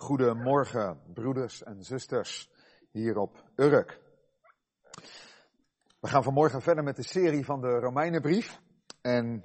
[0.00, 2.50] Goedemorgen, broeders en zusters
[2.90, 4.00] hier op Urk.
[6.00, 8.60] We gaan vanmorgen verder met de serie van de Romeinenbrief.
[9.00, 9.44] En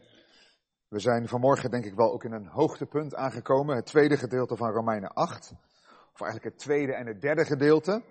[0.88, 3.76] we zijn vanmorgen denk ik wel ook in een hoogtepunt aangekomen.
[3.76, 5.54] Het tweede gedeelte van Romeinen 8.
[6.14, 8.04] Of eigenlijk het tweede en het derde gedeelte.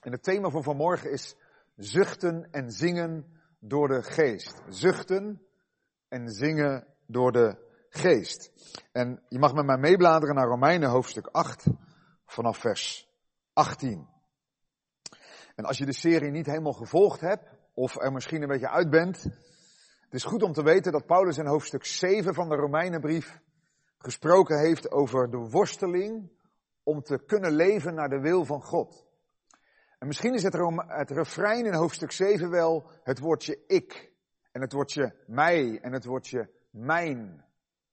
[0.00, 1.36] En het thema van vanmorgen is
[1.76, 4.62] zuchten en zingen door de geest.
[4.68, 5.42] Zuchten
[6.08, 8.50] en zingen door de geest.
[8.92, 11.66] En je mag met mij meebladeren naar Romeinen hoofdstuk 8
[12.26, 13.10] vanaf vers
[13.52, 14.08] 18.
[15.54, 18.90] En als je de serie niet helemaal gevolgd hebt, of er misschien een beetje uit
[18.90, 19.22] bent,
[20.02, 23.40] het is goed om te weten dat Paulus in hoofdstuk 7 van de Romeinenbrief
[23.98, 26.30] gesproken heeft over de worsteling
[26.82, 29.06] om te kunnen leven naar de wil van God.
[29.98, 30.54] En misschien is het,
[30.86, 34.12] het refrein in hoofdstuk 7 wel het woordje ik,
[34.52, 37.44] en het woordje mij, en het woordje mijn.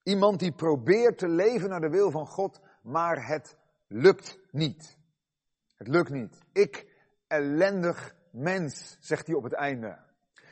[0.10, 3.58] Iemand die probeert te leven naar de wil van God, maar het
[3.88, 4.98] lukt niet.
[5.78, 6.38] Het lukt niet.
[6.52, 6.88] Ik,
[7.28, 10.00] ellendig mens, zegt hij op het einde.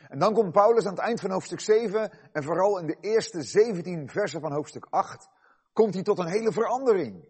[0.07, 3.41] En dan komt Paulus aan het eind van hoofdstuk 7 en vooral in de eerste
[3.41, 5.29] 17 versen van hoofdstuk 8
[5.73, 7.27] komt hij tot een hele verandering.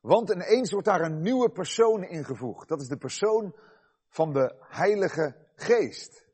[0.00, 2.68] Want ineens wordt daar een nieuwe persoon ingevoegd.
[2.68, 3.54] Dat is de persoon
[4.08, 6.26] van de Heilige Geest.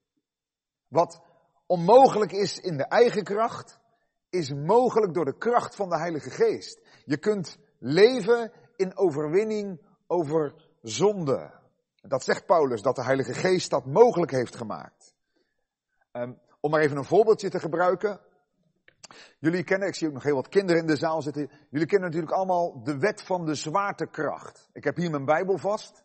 [0.89, 1.23] Wat
[1.67, 3.81] onmogelijk is in de eigen kracht,
[4.37, 6.81] is mogelijk door de kracht van de Heilige Geest.
[7.05, 11.51] Je kunt leven in overwinning over zonde.
[12.03, 15.15] Dat zegt Paulus, dat de Heilige Geest dat mogelijk heeft gemaakt.
[16.13, 18.21] Um, om maar even een voorbeeldje te gebruiken.
[19.39, 21.51] Jullie kennen, ik zie ook nog heel wat kinderen in de zaal zitten.
[21.71, 24.69] Jullie kennen natuurlijk allemaal de wet van de zwaartekracht.
[24.73, 26.05] Ik heb hier mijn Bijbel vast.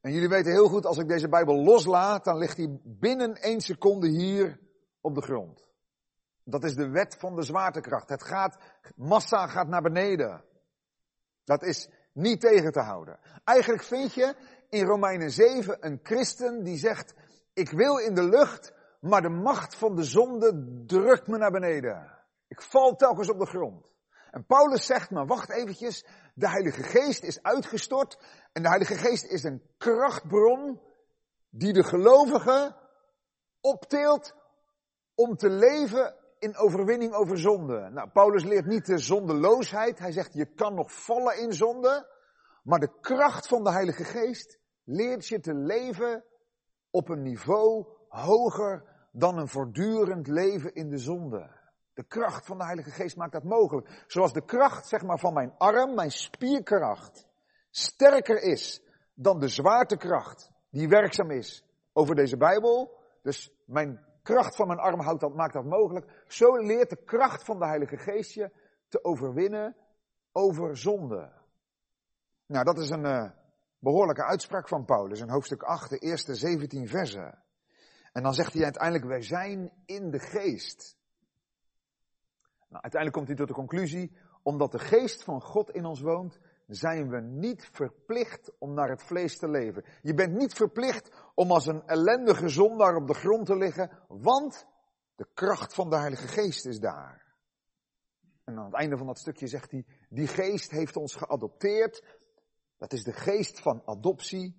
[0.00, 3.60] En jullie weten heel goed, als ik deze Bijbel loslaat, dan ligt hij binnen één
[3.60, 4.60] seconde hier
[5.00, 5.71] op de grond.
[6.44, 8.08] Dat is de wet van de zwaartekracht.
[8.08, 8.58] Het gaat,
[8.96, 10.44] massa gaat naar beneden.
[11.44, 13.18] Dat is niet tegen te houden.
[13.44, 14.34] Eigenlijk vind je
[14.68, 17.14] in Romeinen 7 een christen die zegt,
[17.52, 22.18] ik wil in de lucht, maar de macht van de zonde drukt me naar beneden.
[22.48, 23.90] Ik val telkens op de grond.
[24.30, 26.04] En Paulus zegt, maar wacht eventjes,
[26.34, 28.18] de Heilige Geest is uitgestort
[28.52, 30.80] en de Heilige Geest is een krachtbron
[31.50, 32.76] die de gelovige
[33.60, 34.34] opteelt
[35.14, 37.90] om te leven in overwinning over zonde.
[37.90, 39.98] Nou, Paulus leert niet de zondeloosheid.
[39.98, 42.08] Hij zegt, je kan nog vallen in zonde.
[42.62, 46.24] Maar de kracht van de Heilige Geest leert je te leven
[46.90, 51.50] op een niveau hoger dan een voortdurend leven in de zonde.
[51.94, 54.04] De kracht van de Heilige Geest maakt dat mogelijk.
[54.06, 57.26] Zoals de kracht, zeg maar, van mijn arm, mijn spierkracht,
[57.70, 58.82] sterker is
[59.14, 63.00] dan de zwaartekracht die werkzaam is over deze Bijbel.
[63.22, 66.24] Dus mijn kracht van mijn arm houdt dat, maakt dat mogelijk.
[66.26, 68.50] Zo leert de kracht van de Heilige Geest je
[68.88, 69.76] te overwinnen
[70.32, 71.32] over zonde.
[72.46, 73.30] Nou, dat is een uh,
[73.78, 77.42] behoorlijke uitspraak van Paulus in hoofdstuk 8, de eerste 17 versen.
[78.12, 80.96] En dan zegt hij uiteindelijk, wij zijn in de geest.
[82.68, 86.40] Nou, uiteindelijk komt hij tot de conclusie, omdat de geest van God in ons woont,
[86.66, 89.84] zijn we niet verplicht om naar het vlees te leven.
[90.02, 94.66] Je bent niet verplicht om als een ellendige zondaar op de grond te liggen, want
[95.14, 97.22] de kracht van de Heilige Geest is daar.
[98.44, 102.18] En aan het einde van dat stukje zegt hij, die geest heeft ons geadopteerd.
[102.78, 104.56] Dat is de geest van adoptie.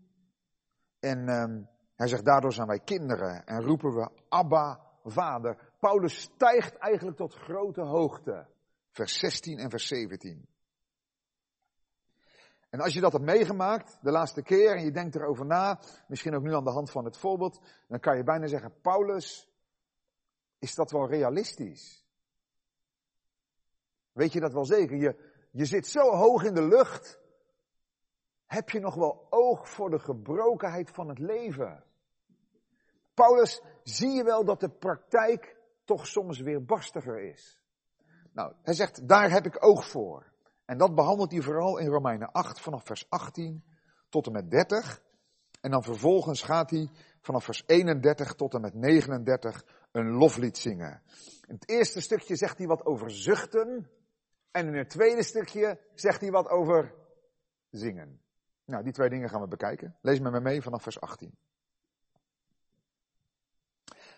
[1.00, 5.72] En um, hij zegt, daardoor zijn wij kinderen en roepen we Abba, Vader.
[5.80, 8.48] Paulus stijgt eigenlijk tot grote hoogte.
[8.92, 10.48] Vers 16 en vers 17.
[12.74, 16.36] En als je dat hebt meegemaakt, de laatste keer, en je denkt erover na, misschien
[16.36, 19.52] ook nu aan de hand van het voorbeeld, dan kan je bijna zeggen, Paulus,
[20.60, 22.06] is dat wel realistisch?
[24.12, 24.98] Weet je dat wel zeker?
[24.98, 25.16] Je,
[25.52, 27.20] je zit zo hoog in de lucht,
[28.46, 31.84] heb je nog wel oog voor de gebrokenheid van het leven?
[33.14, 37.62] Paulus, zie je wel dat de praktijk toch soms weer barstiger is?
[38.32, 40.33] Nou, hij zegt, daar heb ik oog voor.
[40.66, 43.64] En dat behandelt hij vooral in Romeinen 8 vanaf vers 18
[44.10, 45.02] tot en met 30.
[45.62, 46.90] En dan vervolgens gaat hij
[47.22, 51.02] vanaf vers 31 tot en met 39 een loflied zingen.
[51.48, 53.90] In het eerste stukje zegt hij wat over zuchten.
[54.52, 56.94] En in het tweede stukje zegt hij wat over
[57.70, 58.22] zingen.
[58.66, 59.98] Nou, die twee dingen gaan we bekijken.
[60.02, 61.38] Lees met me mee vanaf vers 18.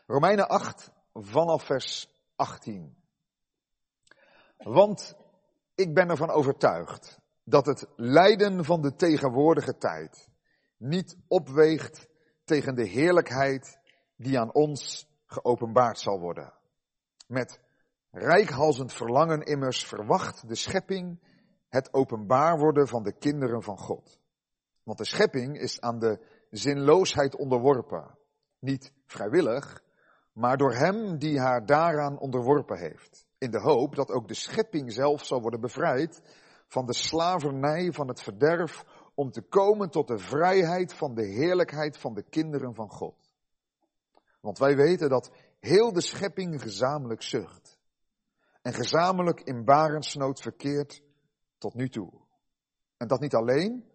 [0.06, 2.96] Romeinen 8 vanaf vers 18.
[4.58, 5.16] Want
[5.76, 10.30] ik ben ervan overtuigd dat het lijden van de tegenwoordige tijd
[10.78, 12.08] niet opweegt
[12.44, 13.80] tegen de heerlijkheid
[14.16, 16.54] die aan ons geopenbaard zal worden.
[17.28, 17.60] Met
[18.12, 21.20] rijkhalzend verlangen immers verwacht de schepping
[21.70, 24.20] het openbaar worden van de kinderen van God.
[24.84, 26.20] Want de schepping is aan de
[26.50, 28.18] zinloosheid onderworpen.
[28.60, 29.84] Niet vrijwillig,
[30.34, 33.25] maar door hem die haar daaraan onderworpen heeft.
[33.38, 36.22] In de hoop dat ook de schepping zelf zal worden bevrijd
[36.68, 38.84] van de slavernij van het verderf
[39.16, 43.34] om te komen tot de vrijheid van de heerlijkheid van de kinderen van God.
[44.42, 47.78] Want wij weten dat heel de schepping gezamenlijk zucht
[48.62, 51.02] en gezamenlijk in barensnood verkeert
[51.58, 52.12] tot nu toe.
[52.98, 53.86] En dat niet alleen,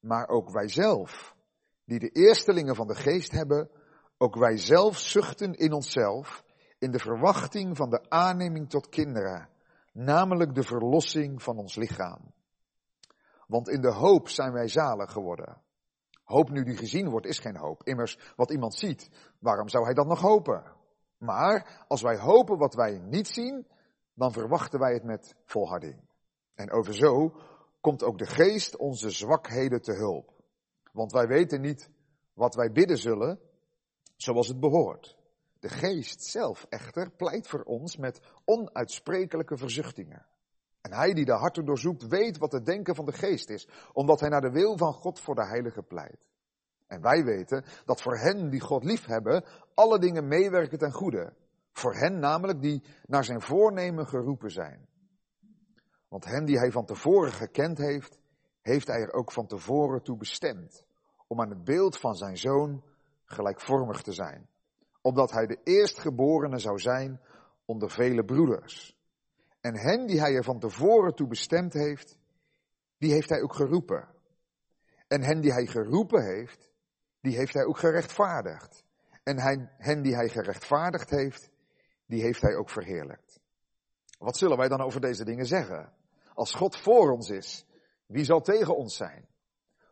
[0.00, 1.36] maar ook wij zelf,
[1.84, 3.70] die de eerstelingen van de geest hebben,
[4.18, 6.44] ook wij zelf zuchten in onszelf
[6.78, 9.48] in de verwachting van de aanneming tot kinderen,
[9.92, 12.32] namelijk de verlossing van ons lichaam.
[13.46, 15.60] Want in de hoop zijn wij zalig geworden.
[16.24, 17.82] Hoop nu die gezien wordt is geen hoop.
[17.82, 20.74] Immers, wat iemand ziet, waarom zou hij dan nog hopen?
[21.18, 23.66] Maar als wij hopen wat wij niet zien,
[24.14, 26.00] dan verwachten wij het met volharding.
[26.54, 27.40] En over zo
[27.80, 30.32] komt ook de geest onze zwakheden te hulp.
[30.92, 31.90] Want wij weten niet
[32.32, 33.40] wat wij bidden zullen,
[34.16, 35.16] zoals het behoort.
[35.58, 40.26] De geest zelf echter pleit voor ons met onuitsprekelijke verzuchtingen.
[40.80, 44.20] En hij die de harten doorzoekt, weet wat het denken van de geest is, omdat
[44.20, 46.26] hij naar de wil van God voor de heilige pleit.
[46.86, 49.44] En wij weten dat voor hen die God lief hebben,
[49.74, 51.32] alle dingen meewerken ten goede.
[51.72, 54.88] Voor hen namelijk die naar zijn voornemen geroepen zijn.
[56.08, 58.18] Want hen die hij van tevoren gekend heeft,
[58.60, 60.84] heeft hij er ook van tevoren toe bestemd.
[61.26, 62.84] Om aan het beeld van zijn zoon
[63.24, 64.48] gelijkvormig te zijn.
[65.06, 67.20] Opdat hij de eerstgeborene zou zijn
[67.64, 68.96] onder vele broeders.
[69.60, 72.16] En hen die hij er van tevoren toe bestemd heeft,
[72.98, 74.08] die heeft hij ook geroepen.
[75.08, 76.70] En hen die hij geroepen heeft,
[77.20, 78.84] die heeft hij ook gerechtvaardigd.
[79.22, 81.50] En hen die hij gerechtvaardigd heeft,
[82.06, 83.40] die heeft hij ook verheerlijkt.
[84.18, 85.92] Wat zullen wij dan over deze dingen zeggen?
[86.34, 87.66] Als God voor ons is,
[88.06, 89.26] wie zal tegen ons zijn?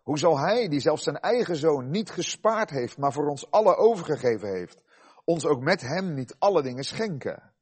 [0.03, 3.77] Hoe zal hij, die zelfs zijn eigen zoon niet gespaard heeft, maar voor ons alle
[3.77, 4.83] overgegeven heeft,
[5.25, 7.53] ons ook met hem niet alle dingen schenken?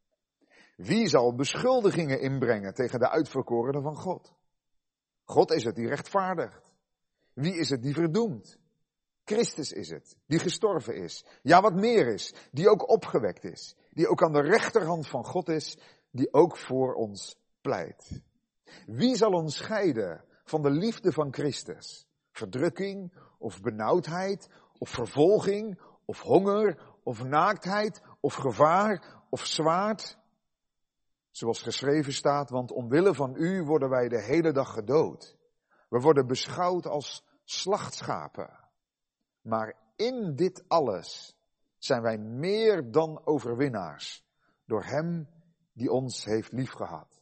[0.76, 4.34] Wie zal beschuldigingen inbrengen tegen de uitverkorenen van God?
[5.24, 6.72] God is het die rechtvaardigt.
[7.34, 8.58] Wie is het die verdoemt?
[9.24, 11.24] Christus is het, die gestorven is.
[11.42, 13.76] Ja, wat meer is, die ook opgewekt is.
[13.90, 15.78] Die ook aan de rechterhand van God is,
[16.10, 18.22] die ook voor ons pleit.
[18.86, 22.06] Wie zal ons scheiden van de liefde van Christus?
[22.30, 24.48] Verdrukking of benauwdheid
[24.78, 30.18] of vervolging of honger of naaktheid of gevaar of zwaard?
[31.30, 35.36] Zoals geschreven staat, want omwille van u worden wij de hele dag gedood.
[35.88, 38.58] We worden beschouwd als slachtschapen.
[39.40, 41.36] Maar in dit alles
[41.78, 44.24] zijn wij meer dan overwinnaars
[44.66, 45.28] door Hem
[45.72, 47.20] die ons heeft liefgehad.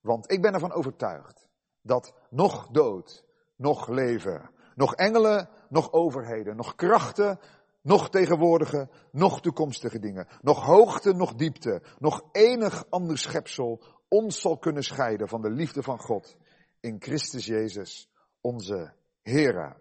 [0.00, 1.48] Want ik ben ervan overtuigd
[1.82, 3.24] dat nog dood,
[3.56, 7.40] nog leven, nog engelen, nog overheden, nog krachten,
[7.86, 14.58] nog tegenwoordige, nog toekomstige dingen, nog hoogte, nog diepte, nog enig ander schepsel ons zal
[14.58, 16.36] kunnen scheiden van de liefde van God
[16.80, 18.10] in Christus Jezus,
[18.40, 18.92] onze
[19.22, 19.76] Heere.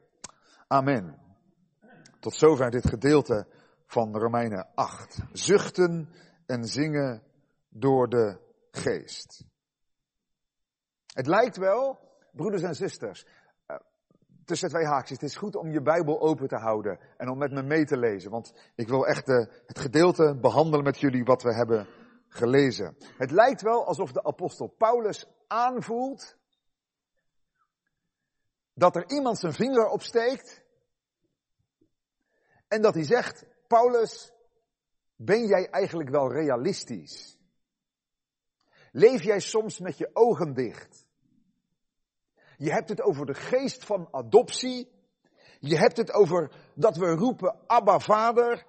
[0.67, 1.19] Amen.
[2.19, 3.47] Tot zover dit gedeelte
[3.85, 5.17] van Romeinen 8.
[5.31, 6.09] Zuchten
[6.45, 7.23] en zingen
[7.69, 8.39] door de
[8.71, 9.43] geest.
[11.13, 11.99] Het lijkt wel,
[12.31, 13.25] broeders en zusters,
[14.45, 17.51] tussen twee haakjes, het is goed om je Bijbel open te houden en om met
[17.51, 21.43] me mee te lezen, want ik wil echt uh, het gedeelte behandelen met jullie wat
[21.43, 21.87] we hebben
[22.27, 22.97] gelezen.
[23.17, 26.37] Het lijkt wel alsof de apostel Paulus aanvoelt
[28.73, 30.63] dat er iemand zijn vinger opsteekt
[32.67, 34.31] en dat hij zegt, Paulus,
[35.15, 37.37] ben jij eigenlijk wel realistisch?
[38.91, 41.04] Leef jij soms met je ogen dicht?
[42.57, 44.91] Je hebt het over de geest van adoptie.
[45.59, 48.65] Je hebt het over dat we roepen Abba Vader.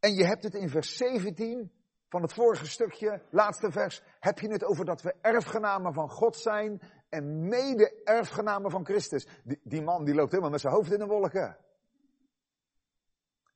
[0.00, 1.72] En je hebt het in vers 17
[2.08, 6.36] van het vorige stukje, laatste vers, heb je het over dat we erfgenamen van God
[6.36, 9.26] zijn en mede-erfgenamen van Christus.
[9.44, 11.56] Die, die, man die loopt helemaal met zijn hoofd in de wolken.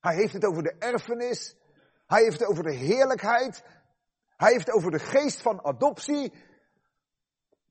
[0.01, 1.57] Hij heeft het over de erfenis.
[2.07, 3.65] Hij heeft het over de heerlijkheid.
[4.37, 6.33] Hij heeft het over de geest van adoptie.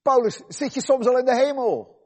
[0.01, 1.97] Paulus, zit je soms al in de hemel?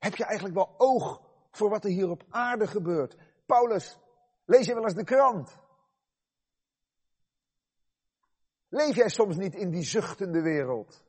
[0.00, 3.16] Heb je eigenlijk wel oog voor wat er hier op aarde gebeurt?
[3.46, 3.98] Paulus,
[4.44, 5.58] lees je wel eens de krant?
[8.68, 11.04] Leef jij soms niet in die zuchtende wereld?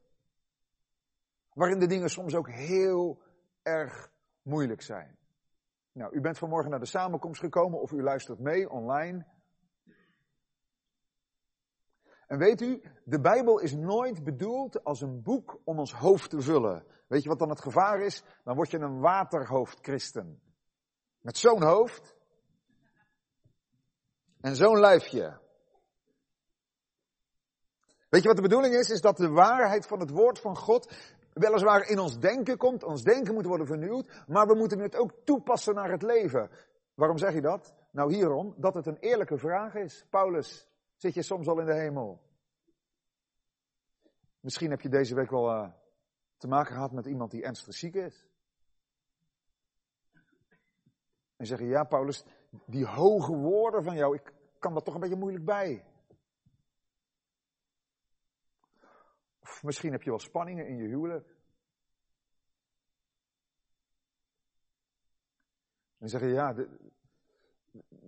[1.53, 3.21] Waarin de dingen soms ook heel
[3.62, 5.17] erg moeilijk zijn.
[5.91, 9.25] Nou, u bent vanmorgen naar de samenkomst gekomen of u luistert mee online.
[12.31, 16.41] En weet u, de Bijbel is nooit bedoeld als een boek om ons hoofd te
[16.41, 16.85] vullen.
[17.07, 18.23] Weet je wat dan het gevaar is?
[18.43, 20.41] Dan word je een waterhoofdchristen.
[21.21, 22.15] Met zo'n hoofd.
[24.41, 25.39] En zo'n lijfje.
[28.09, 28.89] Weet je wat de bedoeling is?
[28.89, 30.93] Is dat de waarheid van het woord van God
[31.33, 32.83] weliswaar in ons denken komt.
[32.83, 34.23] Ons denken moet worden vernieuwd.
[34.27, 36.50] Maar we moeten het ook toepassen naar het leven.
[36.93, 37.73] Waarom zeg je dat?
[37.91, 40.05] Nou hierom, dat het een eerlijke vraag is.
[40.09, 40.71] Paulus,
[41.01, 42.22] zit je soms al in de hemel?
[44.39, 45.72] Misschien heb je deze week wel uh,
[46.38, 48.27] te maken gehad met iemand die ernstig ziek is.
[51.36, 52.24] En zeggen, ja Paulus,
[52.65, 55.86] die hoge woorden van jou, ik kan dat toch een beetje moeilijk bij.
[59.39, 61.36] Of misschien heb je wel spanningen in je huwelijk.
[65.98, 66.55] En zeggen, ja,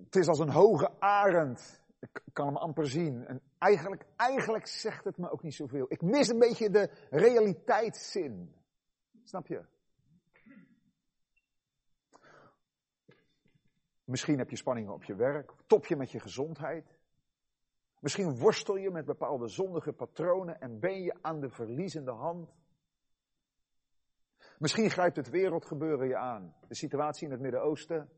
[0.04, 1.83] het is als een hoge arend.
[2.04, 3.26] Ik kan hem amper zien.
[3.28, 5.86] En eigenlijk, eigenlijk zegt het me ook niet zoveel.
[5.90, 8.56] Ik mis een beetje de realiteitszin.
[9.24, 9.66] Snap je?
[14.04, 15.52] Misschien heb je spanningen op je werk.
[15.68, 16.98] Top je met je gezondheid.
[18.00, 22.54] Misschien worstel je met bepaalde zondige patronen en ben je aan de verliezende hand.
[24.58, 26.56] Misschien grijpt het wereldgebeuren je aan.
[26.68, 28.10] De situatie in het Midden-Oosten.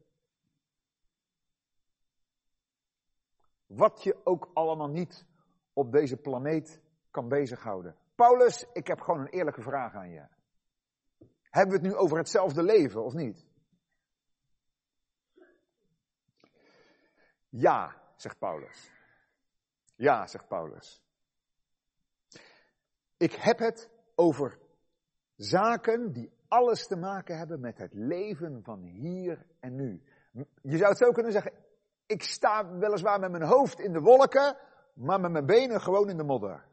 [3.65, 5.25] Wat je ook allemaal niet
[5.73, 6.81] op deze planeet
[7.11, 7.95] kan bezighouden.
[8.15, 10.27] Paulus, ik heb gewoon een eerlijke vraag aan je.
[11.41, 13.47] Hebben we het nu over hetzelfde leven of niet?
[17.49, 18.91] Ja, zegt Paulus.
[19.95, 21.03] Ja, zegt Paulus.
[23.17, 24.59] Ik heb het over
[25.35, 30.03] zaken die alles te maken hebben met het leven van hier en nu.
[30.61, 31.51] Je zou het zo kunnen zeggen,
[32.05, 34.57] ik sta weliswaar met mijn hoofd in de wolken,
[34.93, 36.65] maar met mijn benen gewoon in de modder.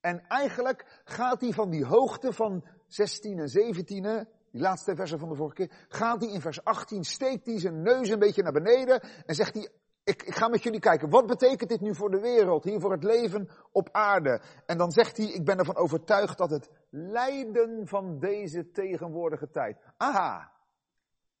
[0.00, 5.28] En eigenlijk gaat hij van die hoogte van 16 en 17, die laatste versen van
[5.28, 8.52] de vorige keer, gaat hij in vers 18, steekt hij zijn neus een beetje naar
[8.52, 9.70] beneden en zegt hij,
[10.04, 12.92] ik, ik ga met jullie kijken, wat betekent dit nu voor de wereld, hier voor
[12.92, 14.42] het leven op aarde?
[14.66, 19.78] En dan zegt hij, ik ben ervan overtuigd dat het lijden van deze tegenwoordige tijd,
[19.96, 20.52] aha,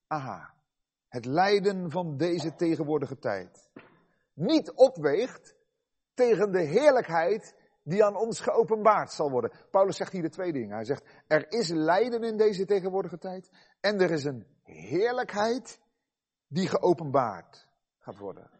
[0.06, 0.54] aha,
[1.10, 3.70] het lijden van deze tegenwoordige tijd,
[4.34, 5.56] niet opweegt
[6.14, 9.52] tegen de heerlijkheid die aan ons geopenbaard zal worden.
[9.70, 10.74] Paulus zegt hier de twee dingen.
[10.74, 13.50] Hij zegt, er is lijden in deze tegenwoordige tijd
[13.80, 15.80] en er is een heerlijkheid
[16.46, 18.50] die geopenbaard gaat worden.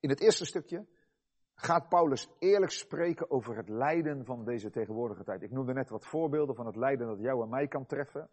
[0.00, 0.86] In het eerste stukje
[1.54, 5.42] gaat Paulus eerlijk spreken over het lijden van deze tegenwoordige tijd.
[5.42, 8.30] Ik noemde net wat voorbeelden van het lijden dat jou en mij kan treffen.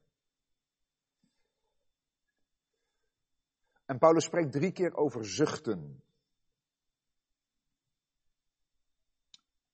[3.85, 6.03] En Paulus spreekt drie keer over zuchten.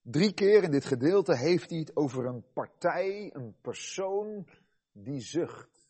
[0.02, 4.48] Drie keer in dit gedeelte heeft hij het over een partij, een persoon
[4.92, 5.90] die zucht.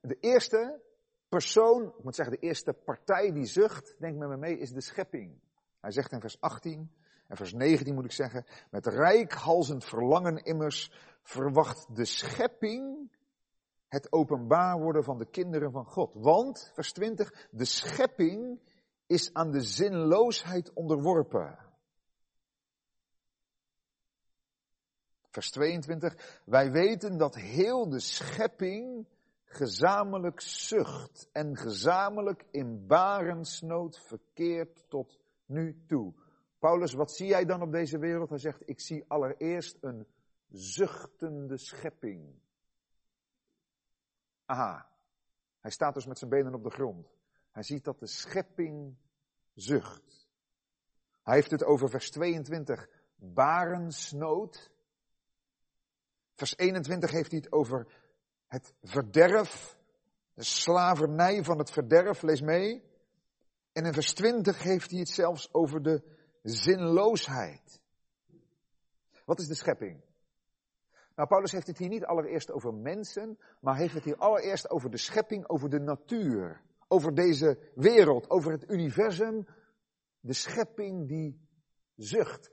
[0.00, 0.80] De eerste
[1.28, 4.80] persoon, ik moet zeggen de eerste partij die zucht, denk met me mee, is de
[4.80, 5.40] schepping.
[5.80, 6.92] Hij zegt in vers 18
[7.26, 13.10] en vers 19 moet ik zeggen, met rijkhalzend verlangen immers verwacht de schepping
[13.90, 16.14] het openbaar worden van de kinderen van God.
[16.14, 18.60] Want, vers 20, de schepping
[19.06, 21.58] is aan de zinloosheid onderworpen.
[25.30, 29.06] Vers 22, wij weten dat heel de schepping
[29.44, 36.14] gezamenlijk zucht en gezamenlijk in barensnood verkeert tot nu toe.
[36.58, 38.28] Paulus, wat zie jij dan op deze wereld?
[38.28, 40.06] Hij zegt, ik zie allereerst een
[40.48, 42.34] zuchtende schepping.
[44.50, 44.86] Aha,
[45.60, 47.06] hij staat dus met zijn benen op de grond.
[47.50, 48.96] Hij ziet dat de schepping
[49.54, 50.28] zucht.
[51.22, 54.70] Hij heeft het over vers 22, barensnood.
[56.34, 57.86] Vers 21 heeft hij het over
[58.46, 59.78] het verderf,
[60.34, 62.84] de slavernij van het verderf, lees mee.
[63.72, 66.02] En in vers 20 heeft hij het zelfs over de
[66.42, 67.80] zinloosheid.
[69.24, 70.09] Wat is de schepping?
[71.20, 74.90] Nou, Paulus heeft het hier niet allereerst over mensen, maar heeft het hier allereerst over
[74.90, 79.46] de schepping, over de natuur, over deze wereld, over het universum,
[80.20, 81.48] de schepping die
[81.96, 82.50] zucht.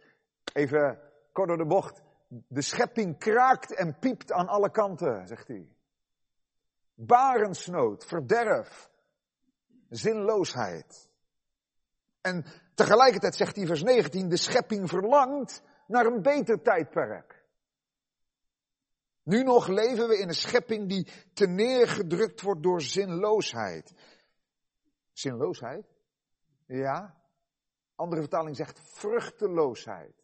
[0.54, 1.00] Even
[1.32, 5.68] kort door de bocht, de schepping kraakt en piept aan alle kanten, zegt hij.
[6.94, 8.90] Barensnood, verderf,
[9.90, 11.10] zinloosheid.
[12.22, 17.37] En tegelijkertijd zegt hij vers 19, de schepping verlangt naar een beter tijdperk.
[19.28, 23.94] Nu nog leven we in een schepping die te neergedrukt wordt door zinloosheid.
[25.12, 25.86] Zinloosheid?
[26.66, 27.16] Ja.
[27.96, 30.24] Andere vertaling zegt vruchteloosheid.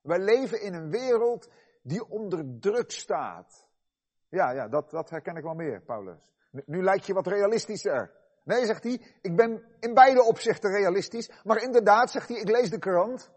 [0.00, 1.48] Wij leven in een wereld
[1.82, 3.68] die onder druk staat.
[4.28, 6.32] Ja, ja, dat, dat herken ik wel meer, Paulus.
[6.50, 8.12] Nu, nu lijkt je wat realistischer.
[8.44, 11.30] Nee, zegt hij, ik ben in beide opzichten realistisch.
[11.44, 13.30] Maar inderdaad, zegt hij, ik lees de krant.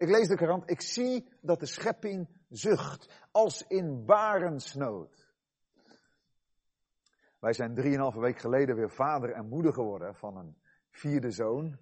[0.00, 5.32] Ik lees de krant, ik zie dat de schepping zucht, als in barensnood.
[7.38, 10.56] Wij zijn drieënhalve week geleden weer vader en moeder geworden van een
[10.90, 11.78] vierde zoon.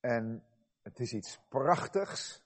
[0.00, 0.44] En
[0.82, 2.44] het is iets prachtigs.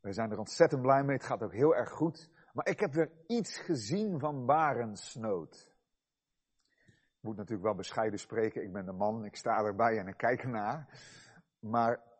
[0.00, 2.30] We zijn er ontzettend blij mee, het gaat ook heel erg goed.
[2.52, 5.72] Maar ik heb weer iets gezien van barensnood.
[6.86, 10.16] Ik moet natuurlijk wel bescheiden spreken, ik ben de man, ik sta erbij en ik
[10.16, 11.00] kijk ernaar.
[11.58, 12.14] Maar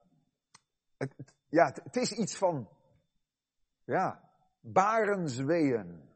[0.96, 1.14] het,
[1.48, 2.68] ja, het, is iets van,
[3.84, 6.10] ja, barensweeën,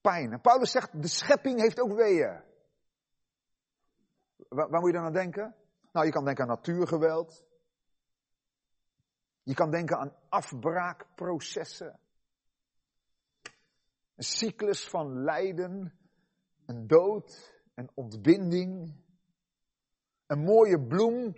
[0.00, 0.32] pijn.
[0.32, 2.42] En Paulus zegt, de schepping heeft ook weeën.
[4.48, 5.54] Waar, waar moet je dan aan denken?
[5.92, 7.44] Nou, je kan denken aan natuurgeweld.
[9.42, 12.00] Je kan denken aan afbraakprocessen.
[14.14, 15.98] Een cyclus van lijden,
[16.66, 18.94] een dood, een ontbinding.
[20.26, 21.34] Een mooie bloem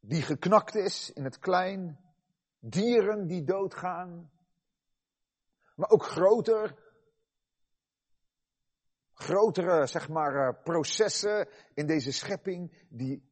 [0.00, 1.98] die geknakt is in het klein.
[2.58, 4.30] Dieren die doodgaan.
[5.74, 6.74] Maar ook groter,
[9.12, 13.28] grotere, zeg maar, eh, processen in deze schepping die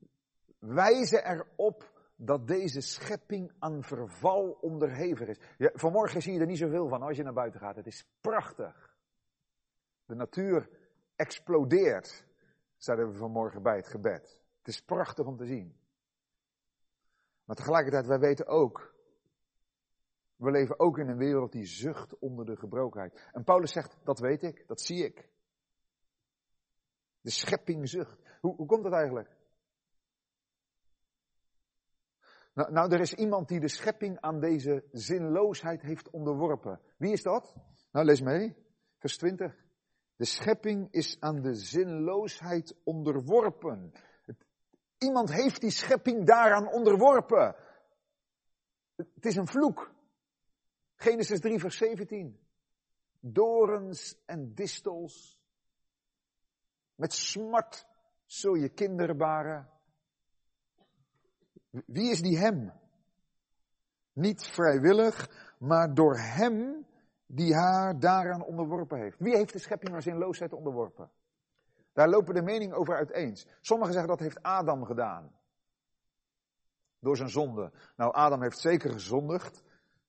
[0.59, 5.39] wijzen erop dat deze schepping aan verval onderhevig is.
[5.59, 7.77] Ja, vanmorgen zie je er niet zoveel van als je naar buiten gaat.
[7.77, 8.97] Het is prachtig.
[10.05, 10.69] De natuur
[11.17, 12.27] explodeert,
[12.77, 14.39] zeiden we vanmorgen bij het gebed.
[14.59, 15.78] Het is prachtig om te zien.
[17.49, 18.95] Maar tegelijkertijd, wij weten ook,
[20.37, 23.29] we leven ook in een wereld die zucht onder de gebrokenheid.
[23.33, 25.29] En Paulus zegt, dat weet ik, dat zie ik.
[27.21, 28.21] De schepping zucht.
[28.41, 29.37] Hoe, hoe komt dat eigenlijk?
[32.55, 36.81] Nou, nou, er is iemand die de schepping aan deze zinloosheid heeft onderworpen.
[36.97, 37.55] Wie is dat?
[37.93, 38.57] Nou, lees mee.
[38.99, 39.65] Vers 20.
[40.17, 43.93] De schepping is aan de zinloosheid onderworpen.
[44.99, 47.57] Iemand heeft die schepping daaraan onderworpen.
[48.97, 49.95] Het is een vloek.
[50.95, 52.41] Genesis 3, vers 17.
[53.21, 55.41] Dorens en distels.
[56.95, 57.87] Met smart
[58.25, 59.71] zul je kinderen baren.
[61.71, 62.73] Wie is die hem?
[64.13, 66.87] Niet vrijwillig, maar door hem
[67.27, 69.19] die haar daaraan onderworpen heeft.
[69.19, 71.11] Wie heeft de schepping aan zinloosheid onderworpen?
[71.99, 73.47] Daar lopen de meningen over uiteens.
[73.61, 75.31] Sommigen zeggen dat heeft Adam gedaan.
[77.01, 77.73] Door zijn zonde.
[77.97, 79.65] Nou, Adam heeft zeker gezondigd.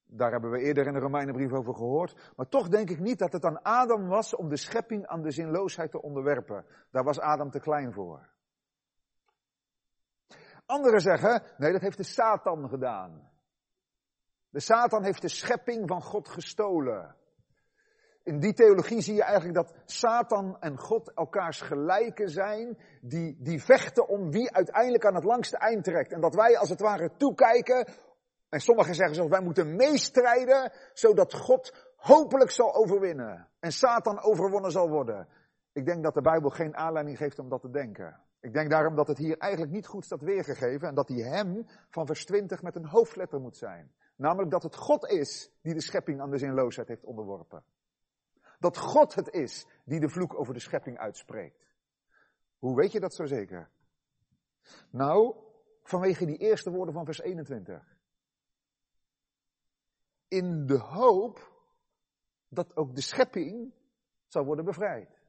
[0.05, 2.31] Daar hebben we eerder in de Romeinenbrief over gehoord.
[2.35, 5.31] Maar toch denk ik niet dat het aan Adam was om de schepping aan de
[5.31, 6.65] zinloosheid te onderwerpen.
[6.91, 8.29] Daar was Adam te klein voor.
[10.65, 13.29] Anderen zeggen, nee, dat heeft de Satan gedaan.
[14.49, 17.15] De Satan heeft de schepping van God gestolen.
[18.23, 23.63] In die theologie zie je eigenlijk dat Satan en God elkaars gelijken zijn, die, die
[23.63, 26.11] vechten om wie uiteindelijk aan het langste eind trekt.
[26.11, 27.87] En dat wij als het ware toekijken,
[28.49, 33.47] en sommigen zeggen zelfs wij moeten meestrijden, zodat God hopelijk zal overwinnen.
[33.59, 35.27] En Satan overwonnen zal worden.
[35.73, 38.19] Ik denk dat de Bijbel geen aanleiding geeft om dat te denken.
[38.41, 41.65] Ik denk daarom dat het hier eigenlijk niet goed staat weergegeven en dat die hem
[41.89, 43.91] van vers 20 met een hoofdletter moet zijn.
[44.15, 47.63] Namelijk dat het God is die de schepping aan de zinloosheid heeft onderworpen.
[48.59, 51.67] Dat God het is die de vloek over de schepping uitspreekt.
[52.57, 53.69] Hoe weet je dat zo zeker?
[54.89, 55.35] Nou,
[55.83, 57.97] vanwege die eerste woorden van vers 21.
[60.27, 61.51] In de hoop
[62.47, 63.73] dat ook de schepping
[64.27, 65.21] zal worden bevrijd.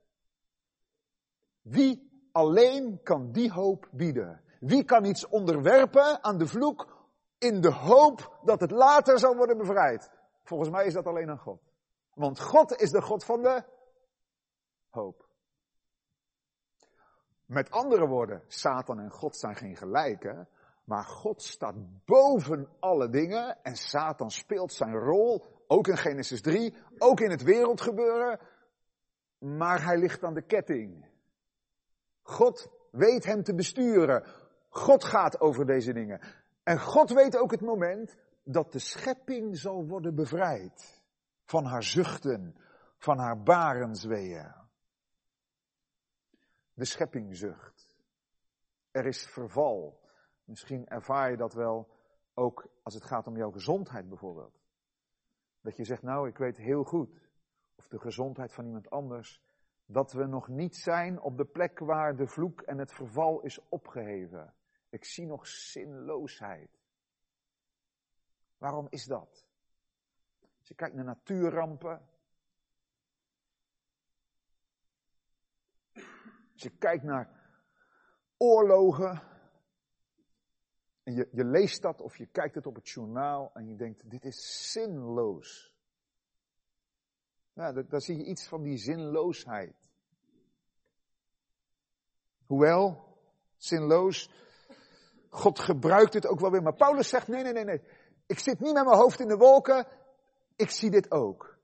[1.63, 4.43] Wie alleen kan die hoop bieden?
[4.61, 9.57] Wie kan iets onderwerpen aan de vloek in de hoop dat het later zal worden
[9.57, 10.11] bevrijd?
[10.43, 11.70] Volgens mij is dat alleen aan God.
[12.15, 13.65] Want God is de God van de
[14.89, 15.29] hoop.
[17.47, 20.49] Met andere woorden, Satan en God zijn geen gelijken,
[20.85, 26.75] maar God staat boven alle dingen en Satan speelt zijn rol, ook in Genesis 3,
[26.99, 28.41] ook in het wereldgebeuren,
[29.39, 31.09] maar hij ligt aan de ketting.
[32.23, 34.25] God weet hem te besturen.
[34.69, 36.21] God gaat over deze dingen.
[36.63, 41.00] En God weet ook het moment dat de schepping zal worden bevrijd
[41.51, 42.57] van haar zuchten,
[42.97, 44.55] van haar barensweeën.
[46.75, 47.97] De schepping zucht.
[48.91, 50.01] Er is verval.
[50.45, 51.89] Misschien ervaar je dat wel
[52.35, 54.61] ook als het gaat om jouw gezondheid bijvoorbeeld.
[55.61, 57.29] Dat je zegt, nou, ik weet heel goed
[57.75, 59.43] of de gezondheid van iemand anders
[59.87, 63.69] dat we nog niet zijn op de plek waar de vloek en het verval is
[63.69, 64.55] opgeheven.
[64.89, 66.81] Ik zie nog zinloosheid.
[68.59, 69.50] Waarom is dat?
[70.71, 72.09] Je kijkt naar natuurrampen.
[76.53, 77.29] Als je kijkt naar
[78.37, 79.23] oorlogen.
[81.03, 84.11] En je, je leest dat of je kijkt het op het journaal en je denkt,
[84.11, 85.75] dit is zinloos.
[87.53, 89.91] Ja, daar zie je iets van die zinloosheid.
[92.47, 93.17] Hoewel,
[93.57, 94.31] zinloos,
[95.29, 96.63] God gebruikt het ook wel weer.
[96.63, 97.83] Maar Paulus zegt, nee, nee, nee, nee.
[98.27, 99.87] Ik zit niet met mijn hoofd in de wolken.
[100.61, 101.59] Ik zie dit ook.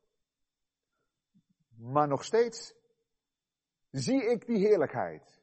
[1.74, 2.74] Maar nog steeds
[3.90, 5.42] zie ik die heerlijkheid.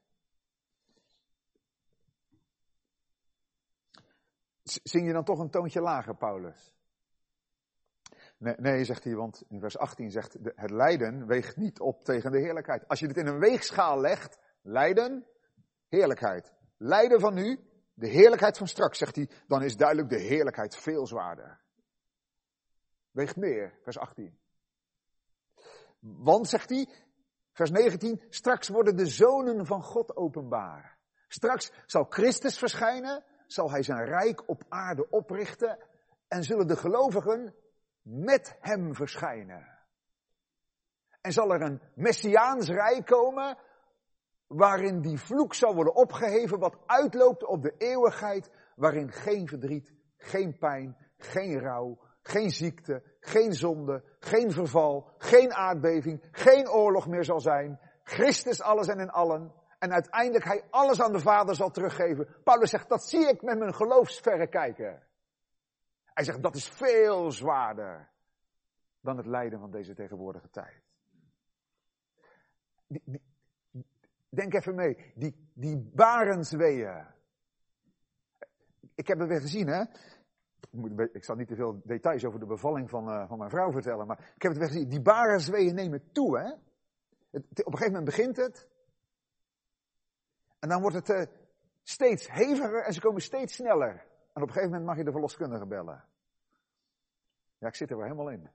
[4.64, 6.76] Zing je dan toch een toontje lager, Paulus?
[8.38, 12.32] Nee, nee, zegt hij, want in vers 18 zegt het lijden weegt niet op tegen
[12.32, 12.88] de heerlijkheid.
[12.88, 15.28] Als je dit in een weegschaal legt, lijden,
[15.88, 16.54] heerlijkheid.
[16.78, 17.60] Lijden van nu,
[17.94, 21.63] de heerlijkheid van straks, zegt hij, dan is duidelijk de heerlijkheid veel zwaarder.
[23.14, 24.40] Weegt meer, vers 18.
[26.00, 26.90] Want, zegt hij,
[27.52, 30.98] vers 19, straks worden de zonen van God openbaar.
[31.28, 35.78] Straks zal Christus verschijnen, zal hij zijn rijk op aarde oprichten
[36.28, 37.56] en zullen de gelovigen
[38.02, 39.68] met hem verschijnen.
[41.22, 43.58] En zal er een messiaans rijk komen
[44.48, 50.58] waarin die vloek zal worden opgeheven wat uitloopt op de eeuwigheid waarin geen verdriet, geen
[50.58, 57.40] pijn, geen rouw, geen ziekte, geen zonde, geen verval, geen aardbeving, geen oorlog meer zal
[57.40, 57.80] zijn.
[58.04, 59.54] Christus alles en in allen.
[59.80, 62.28] En uiteindelijk hij alles aan de Vader zal teruggeven.
[62.44, 65.08] Paulus zegt, dat zie ik met mijn geloofsverrekijker.
[66.04, 68.10] Hij zegt, dat is veel zwaarder
[69.02, 70.82] dan het lijden van deze tegenwoordige tijd.
[74.30, 77.06] denk even mee, die, die barensweeën.
[78.96, 79.84] Ik heb het weer gezien, hè.
[81.12, 84.08] Ik zal niet te veel details over de bevalling van, uh, van mijn vrouw vertellen,
[84.08, 84.90] maar ik heb het weer gezien.
[84.90, 86.54] Die barensweeën nemen toe, hè.
[87.30, 88.68] Het, op een gegeven moment begint het.
[90.60, 91.22] En dan wordt het uh,
[91.84, 93.92] steeds heviger en ze komen steeds sneller.
[94.34, 96.04] En op een gegeven moment mag je de verloskundige bellen.
[97.58, 98.50] Ja, ik zit er wel helemaal in.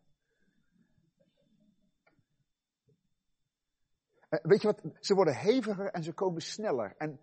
[4.31, 4.83] Uh, weet je wat?
[5.01, 6.95] Ze worden heviger en ze komen sneller.
[6.97, 7.21] En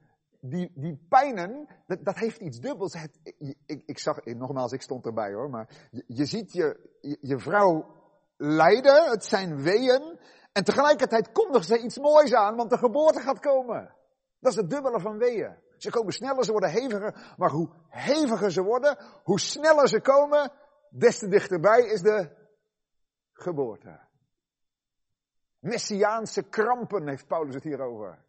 [0.49, 2.93] die, die pijnen, dat, heeft iets dubbels.
[2.93, 3.19] Het,
[3.65, 7.39] ik, ik, zag, nogmaals, ik stond erbij hoor, maar je, je ziet je, je, je,
[7.39, 7.85] vrouw
[8.37, 10.19] lijden, het zijn weeën,
[10.51, 13.95] en tegelijkertijd kondigt ze iets moois aan, want de geboorte gaat komen.
[14.39, 15.55] Dat is het dubbele van weeën.
[15.77, 20.51] Ze komen sneller, ze worden heviger, maar hoe heviger ze worden, hoe sneller ze komen,
[20.89, 22.29] des te dichterbij is de
[23.33, 23.99] geboorte.
[25.59, 28.24] Messiaanse krampen heeft Paulus het hier over.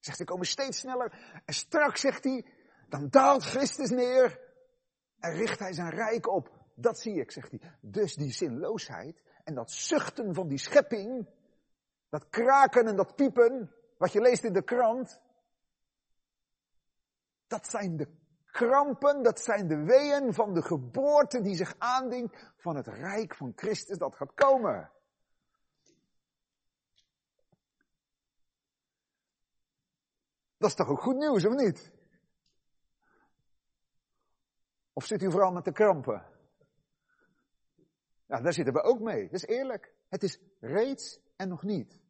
[0.00, 1.40] Zegt, ze komen steeds sneller.
[1.44, 2.44] En straks zegt hij,
[2.88, 4.40] dan daalt Christus neer
[5.18, 6.58] en richt hij zijn rijk op.
[6.74, 7.60] Dat zie ik, zegt hij.
[7.80, 11.28] Dus die zinloosheid en dat zuchten van die schepping,
[12.08, 15.20] dat kraken en dat piepen, wat je leest in de krant,
[17.46, 18.08] dat zijn de
[18.50, 23.52] krampen, dat zijn de weeën van de geboorte die zich aandient van het rijk van
[23.56, 24.90] Christus dat gaat komen.
[30.60, 31.92] Dat is toch ook goed nieuws, of niet?
[34.92, 36.26] Of zit u vooral met de krampen?
[38.26, 39.22] Ja, daar zitten we ook mee.
[39.22, 39.94] Dat is eerlijk.
[40.08, 42.00] Het is reeds en nog niet.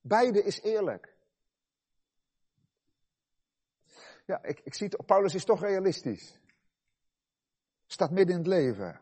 [0.00, 1.14] Beide is eerlijk.
[4.26, 6.40] Ja, ik, ik zie het, Paulus is toch realistisch.
[7.86, 9.00] Staat midden in het leven.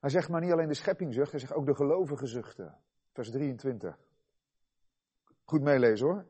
[0.00, 2.80] Hij zegt maar niet alleen de schepping zucht, hij zegt ook de gelovige zuchten.
[3.12, 3.98] Vers 23.
[5.44, 6.26] Goed meelezen hoor.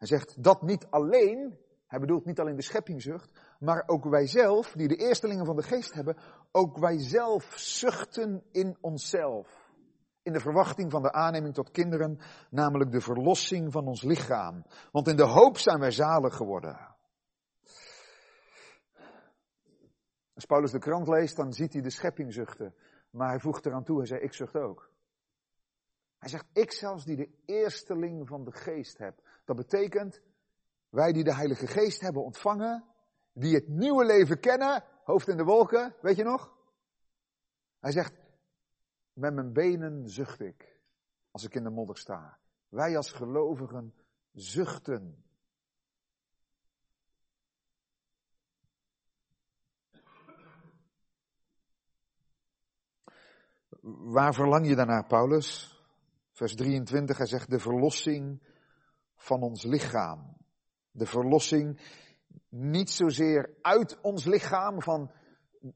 [0.00, 4.72] Hij zegt dat niet alleen, hij bedoelt niet alleen de scheppingzucht, maar ook wij zelf,
[4.72, 6.16] die de eerstelingen van de geest hebben,
[6.52, 9.72] ook wij zelf zuchten in onszelf.
[10.22, 12.18] In de verwachting van de aanneming tot kinderen,
[12.50, 14.64] namelijk de verlossing van ons lichaam.
[14.92, 16.96] Want in de hoop zijn wij zalig geworden.
[20.34, 22.74] Als Paulus de krant leest, dan ziet hij de schepping zuchten.
[23.10, 24.90] Maar hij voegt eraan toe, hij zei, ik zucht ook.
[26.18, 29.28] Hij zegt, ik zelfs die de eersteling van de geest heb.
[29.50, 30.20] Dat betekent,
[30.88, 32.84] wij die de Heilige Geest hebben ontvangen,
[33.32, 36.52] die het nieuwe leven kennen, hoofd in de wolken, weet je nog?
[37.78, 38.14] Hij zegt,
[39.12, 40.80] met mijn benen zucht ik
[41.30, 42.38] als ik in de modder sta.
[42.68, 43.94] Wij als gelovigen
[44.32, 45.24] zuchten.
[54.12, 55.78] Waar verlang je daarnaar, Paulus?
[56.32, 58.48] Vers 23, hij zegt de verlossing
[59.20, 60.36] van ons lichaam.
[60.90, 61.80] De verlossing
[62.48, 65.10] niet zozeer uit ons lichaam, van,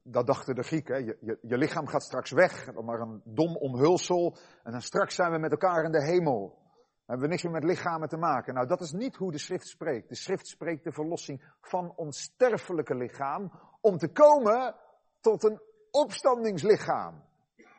[0.03, 4.71] dat dachten de Grieken, je, je, lichaam gaat straks weg, maar een dom omhulsel, en
[4.71, 6.63] dan straks zijn we met elkaar in de hemel.
[7.05, 8.53] Dan hebben we niks meer met lichamen te maken.
[8.53, 10.09] Nou, dat is niet hoe de schrift spreekt.
[10.09, 14.75] De schrift spreekt de verlossing van ons sterfelijke lichaam, om te komen
[15.19, 17.23] tot een opstandingslichaam.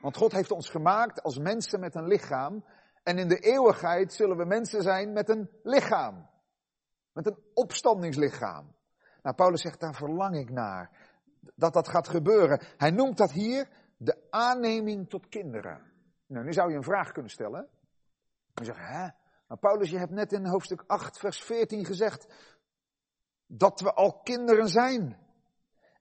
[0.01, 2.65] Want God heeft ons gemaakt als mensen met een lichaam.
[3.07, 6.29] En in de eeuwigheid zullen we mensen zijn met een lichaam.
[7.13, 8.75] Met een opstandingslichaam.
[9.23, 10.91] Nou, Paulus zegt, daar verlang ik naar.
[11.55, 12.61] Dat dat gaat gebeuren.
[12.77, 15.93] Hij noemt dat hier de aanneming tot kinderen.
[16.27, 17.69] Nou, nu zou je een vraag kunnen stellen.
[18.55, 19.09] Je zegt, hè?
[19.49, 22.27] Maar Paulus, je hebt net in hoofdstuk 8, vers 14 gezegd
[23.47, 25.19] dat we al kinderen zijn.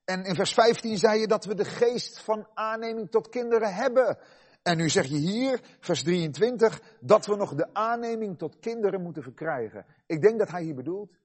[0.06, 4.18] En in vers 15 zei je dat we de geest van aanneming tot kinderen hebben.
[4.66, 9.24] En nu zeg je hier, vers 23, dat we nog de aanneming tot kinderen moeten
[9.24, 9.86] verkrijgen.
[10.06, 11.18] Ik denk dat hij hier bedoelt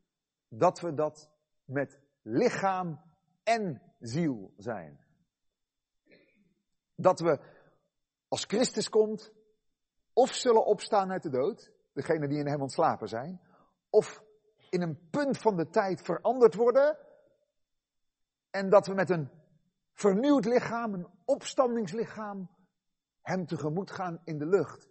[0.49, 1.31] dat we dat
[1.65, 3.01] met lichaam
[3.43, 5.01] en ziel zijn.
[6.95, 7.41] Dat we
[8.29, 9.33] als Christus komt,
[10.13, 13.41] of zullen opstaan uit de dood, degene die in hem ontslapen zijn,
[13.91, 14.23] of
[14.71, 16.99] in een punt van de tijd veranderd worden,
[18.51, 19.31] en dat we met een
[19.93, 22.59] vernieuwd lichaam, een opstandingslichaam,
[23.31, 24.89] hem tegemoet gaan in de lucht.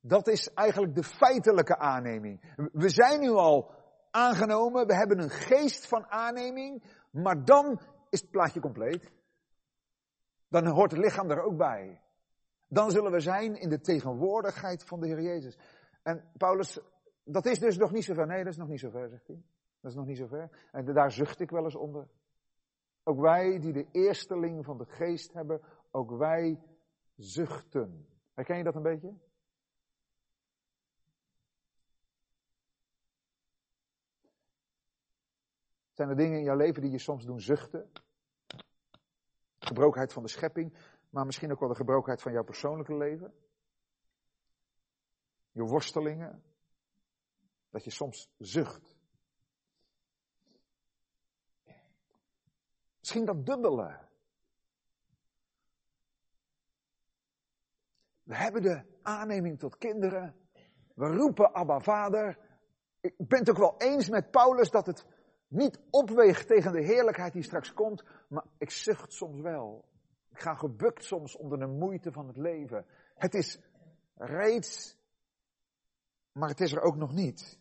[0.00, 2.54] Dat is eigenlijk de feitelijke aanneming.
[2.72, 3.70] We zijn nu al
[4.10, 9.12] aangenomen, we hebben een geest van aanneming, maar dan is het plaatje compleet.
[10.48, 12.00] Dan hoort het lichaam er ook bij.
[12.68, 15.58] Dan zullen we zijn in de tegenwoordigheid van de Heer Jezus.
[16.02, 16.80] En Paulus,
[17.24, 18.26] dat is dus nog niet zo ver.
[18.26, 19.42] Nee, dat is nog niet zo ver, zegt hij.
[19.80, 20.68] Dat is nog niet zo ver.
[20.72, 22.08] En daar zucht ik wel eens onder.
[23.04, 26.60] Ook wij die de eersteling van de geest hebben, ook wij
[27.20, 28.08] zuchten.
[28.34, 29.14] Herken je dat een beetje?
[35.92, 37.90] Zijn er dingen in jouw leven die je soms doen zuchten?
[39.58, 40.74] Gebrokenheid van de schepping,
[41.10, 43.34] maar misschien ook wel de gebrokenheid van jouw persoonlijke leven?
[45.52, 46.42] Je worstelingen?
[47.70, 48.96] Dat je soms zucht.
[52.98, 54.08] Misschien dat dubbele.
[58.30, 60.34] We hebben de aanneming tot kinderen.
[60.94, 62.38] We roepen Abba Vader.
[63.00, 65.06] Ik ben het ook wel eens met Paulus dat het
[65.48, 69.88] niet opweegt tegen de heerlijkheid die straks komt, maar ik zucht soms wel.
[70.30, 72.86] Ik ga gebukt soms onder de moeite van het leven.
[73.14, 73.60] Het is
[74.14, 74.98] reeds,
[76.32, 77.58] maar het is er ook nog niet.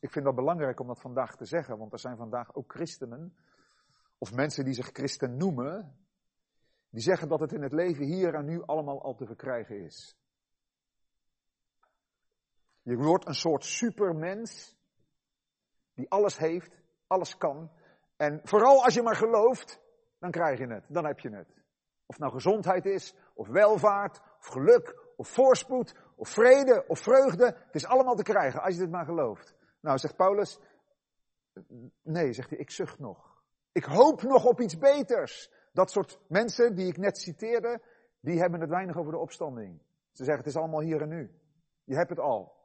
[0.00, 3.36] Ik vind dat belangrijk om dat vandaag te zeggen, want er zijn vandaag ook christenen,
[4.18, 6.01] of mensen die zich christen noemen,
[6.92, 10.16] die zeggen dat het in het leven hier en nu allemaal al te verkrijgen is.
[12.82, 14.76] Je wordt een soort supermens
[15.94, 16.74] die alles heeft,
[17.06, 17.70] alles kan.
[18.16, 19.80] En vooral als je maar gelooft,
[20.18, 21.48] dan krijg je het, dan heb je het.
[22.06, 27.44] Of nou gezondheid is, of welvaart, of geluk, of voorspoed, of vrede, of vreugde.
[27.44, 29.54] Het is allemaal te krijgen als je het maar gelooft.
[29.80, 30.58] Nou, zegt Paulus,
[32.02, 33.42] nee, zegt hij, ik zucht nog.
[33.72, 35.50] Ik hoop nog op iets beters.
[35.72, 37.82] Dat soort mensen die ik net citeerde,
[38.20, 39.80] die hebben het weinig over de opstanding.
[40.10, 41.30] Ze zeggen, het is allemaal hier en nu.
[41.84, 42.60] Je hebt het al.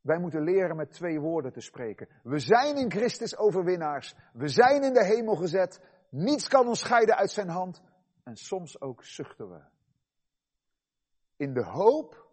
[0.00, 2.08] Wij moeten leren met twee woorden te spreken.
[2.22, 4.14] We zijn in Christus overwinnaars.
[4.32, 5.80] We zijn in de hemel gezet.
[6.10, 7.82] Niets kan ons scheiden uit zijn hand.
[8.22, 9.62] En soms ook zuchten we.
[11.36, 12.26] In de hoop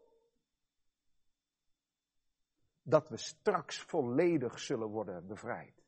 [2.82, 5.83] dat we straks volledig zullen worden bevrijd.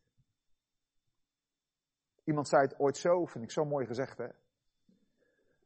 [2.26, 4.28] Iemand zei het ooit zo, vind ik zo mooi gezegd hè.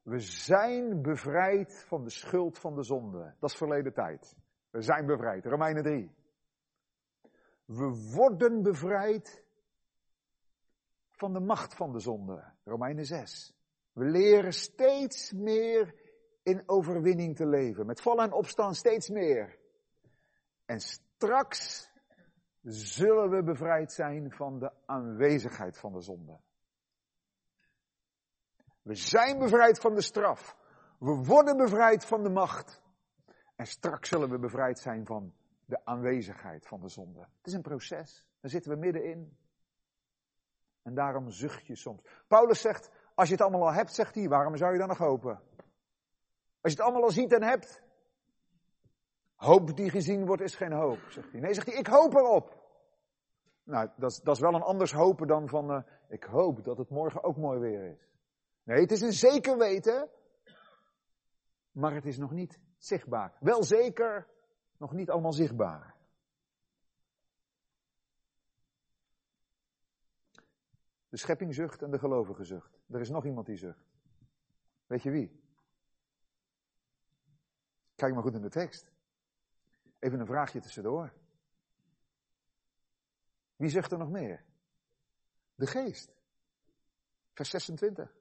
[0.02, 3.36] We zijn bevrijd van de schuld van de zonde.
[3.40, 4.36] Dat is verleden tijd.
[4.70, 5.46] We zijn bevrijd.
[5.46, 6.12] Romeinen 3.
[7.66, 9.44] We worden bevrijd
[11.12, 12.44] van de macht van de zonde.
[12.64, 13.54] Romeinen 6.
[13.94, 15.96] We leren steeds meer
[16.44, 17.86] in overwinning te leven.
[17.86, 19.58] Met vallen en opstaan steeds meer.
[20.66, 21.92] En straks
[22.62, 26.40] zullen we bevrijd zijn van de aanwezigheid van de zonde.
[28.90, 30.56] We zijn bevrijd van de straf.
[31.00, 32.82] We worden bevrijd van de macht.
[33.56, 35.34] En straks zullen we bevrijd zijn van
[35.66, 37.20] de aanwezigheid van de zonde.
[37.20, 38.26] Het is een proces.
[38.42, 39.38] Daar zitten we middenin.
[40.82, 42.02] En daarom zucht je soms.
[42.28, 44.98] Paulus zegt, als je het allemaal al hebt, zegt hij, waarom zou je dan nog
[44.98, 45.42] hopen?
[46.62, 47.82] Als je het allemaal al ziet en hebt.
[49.36, 51.42] Hoop die gezien wordt is geen hoop, zegt hij.
[51.42, 52.58] Nee, zegt hij, ik hoop erop.
[53.64, 56.78] Nou, dat is, dat is wel een anders hopen dan van, uh, ik hoop dat
[56.78, 58.09] het morgen ook mooi weer is.
[58.70, 60.10] Nee, het is een zeker weten
[61.72, 63.38] maar het is nog niet zichtbaar.
[63.40, 64.28] Wel zeker,
[64.78, 65.96] nog niet allemaal zichtbaar.
[71.10, 72.80] De schepping zucht en de gelovige zucht.
[72.88, 73.86] Er is nog iemand die zucht.
[74.86, 75.42] Weet je wie?
[77.96, 78.92] Kijk maar goed in de tekst.
[80.00, 81.14] Even een vraagje tussendoor.
[83.56, 84.46] Wie zucht er nog meer?
[85.56, 86.16] De geest.
[87.34, 88.19] Vers 26.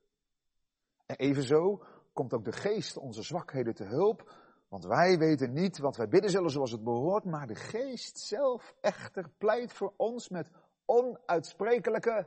[1.08, 4.32] En evenzo komt ook de geest onze zwakheden te hulp,
[4.68, 8.74] want wij weten niet wat wij bidden zullen zoals het behoort, maar de geest zelf
[8.80, 10.50] echter pleit voor ons met
[10.84, 12.26] onuitsprekelijke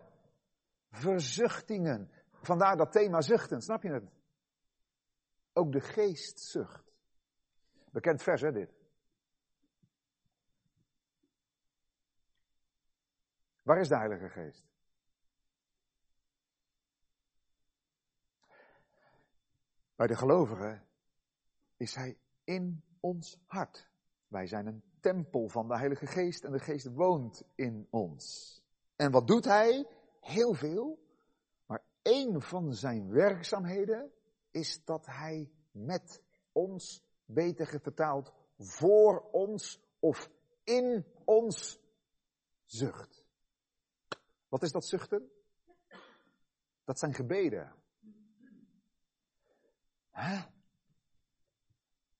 [0.90, 2.12] verzuchtingen.
[2.32, 4.12] Vandaar dat thema zuchten, snap je het?
[5.54, 6.94] Ook de geest zucht.
[7.92, 8.74] Bekend vers, hè, dit?
[13.62, 14.71] Waar is de Heilige Geest?
[20.02, 20.88] Bij de gelovigen
[21.78, 23.90] is Hij in ons hart.
[24.28, 28.56] Wij zijn een tempel van de Heilige Geest en de Geest woont in ons.
[28.96, 29.88] En wat doet Hij?
[30.22, 31.00] Heel veel.
[31.66, 34.12] Maar één van zijn werkzaamheden
[34.52, 40.30] is dat Hij met ons, beter vertaald, voor ons of
[40.64, 41.80] in ons
[42.66, 43.26] zucht.
[44.48, 45.32] Wat is dat zuchten?
[46.84, 47.81] Dat zijn gebeden.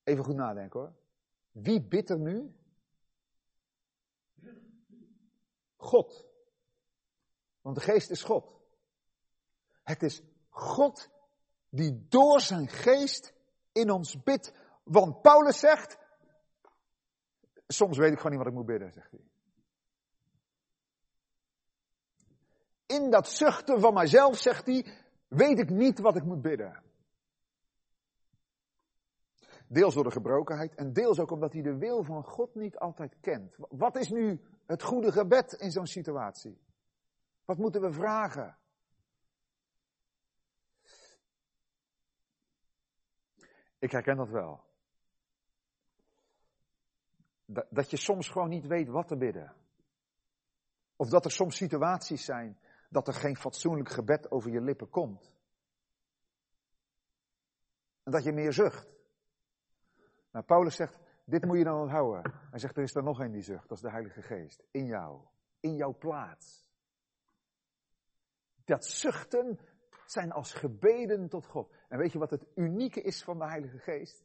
[0.02, 0.92] Even goed nadenken hoor.
[1.50, 2.54] Wie bidt er nu?
[5.76, 6.24] God.
[7.60, 8.60] Want de geest is God.
[9.82, 11.10] Het is God
[11.68, 13.34] die door zijn geest
[13.72, 14.52] in ons bidt.
[14.84, 15.98] Want Paulus zegt,
[17.66, 19.20] soms weet ik gewoon niet wat ik moet bidden, zegt hij.
[22.86, 26.82] In dat zuchten van mijzelf, zegt hij, weet ik niet wat ik moet bidden.
[29.72, 33.16] Deels door de gebrokenheid en deels ook omdat hij de wil van God niet altijd
[33.20, 33.56] kent.
[33.56, 36.60] Wat is nu het goede gebed in zo'n situatie?
[37.44, 38.58] Wat moeten we vragen?
[43.78, 44.64] Ik herken dat wel.
[47.70, 49.54] Dat je soms gewoon niet weet wat te bidden.
[50.96, 52.58] Of dat er soms situaties zijn
[52.88, 55.32] dat er geen fatsoenlijk gebed over je lippen komt.
[58.02, 58.91] En dat je meer zucht.
[60.32, 62.32] Nou, Paulus zegt, dit moet je dan onthouden.
[62.50, 64.62] Hij zegt, er is er nog een die zucht, dat is de Heilige Geest.
[64.70, 65.20] In jou.
[65.60, 66.70] In jouw plaats.
[68.64, 69.58] Dat zuchten
[70.06, 71.74] zijn als gebeden tot God.
[71.88, 74.24] En weet je wat het unieke is van de Heilige Geest?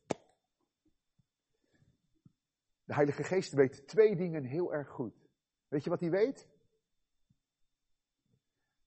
[2.84, 5.30] De Heilige Geest weet twee dingen heel erg goed.
[5.68, 6.48] Weet je wat hij weet?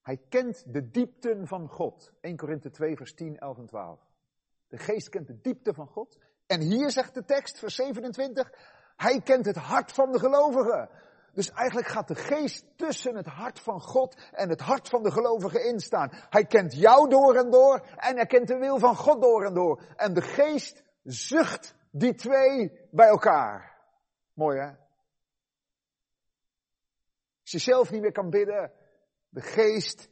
[0.02, 2.12] Hij kent de diepten van God.
[2.20, 4.08] 1 Korinthe 2, vers 10, 11 en 12.
[4.68, 6.18] De geest kent de diepte van God.
[6.50, 8.52] En hier zegt de tekst, vers 27,
[8.96, 10.88] hij kent het hart van de gelovigen.
[11.32, 15.10] Dus eigenlijk gaat de geest tussen het hart van God en het hart van de
[15.10, 16.08] gelovigen instaan.
[16.12, 19.54] Hij kent jou door en door en hij kent de wil van God door en
[19.54, 19.82] door.
[19.96, 23.76] En de geest zucht die twee bij elkaar.
[24.32, 24.66] Mooi hè?
[27.40, 28.72] Als je zelf niet meer kan bidden,
[29.28, 30.08] de geest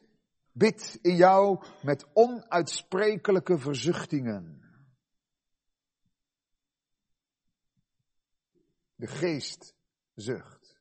[0.53, 4.68] bidt in jou met onuitsprekelijke verzuchtingen.
[8.99, 9.75] De geest
[10.15, 10.77] zucht.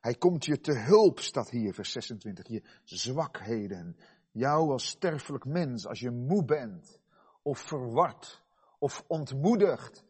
[0.00, 2.48] Hij komt je te hulp, staat hier, vers 26.
[2.48, 3.96] Je zwakheden.
[4.30, 7.00] Jou als sterfelijk mens, als je moe bent,
[7.42, 8.42] of verward,
[8.78, 10.04] of ontmoedigd,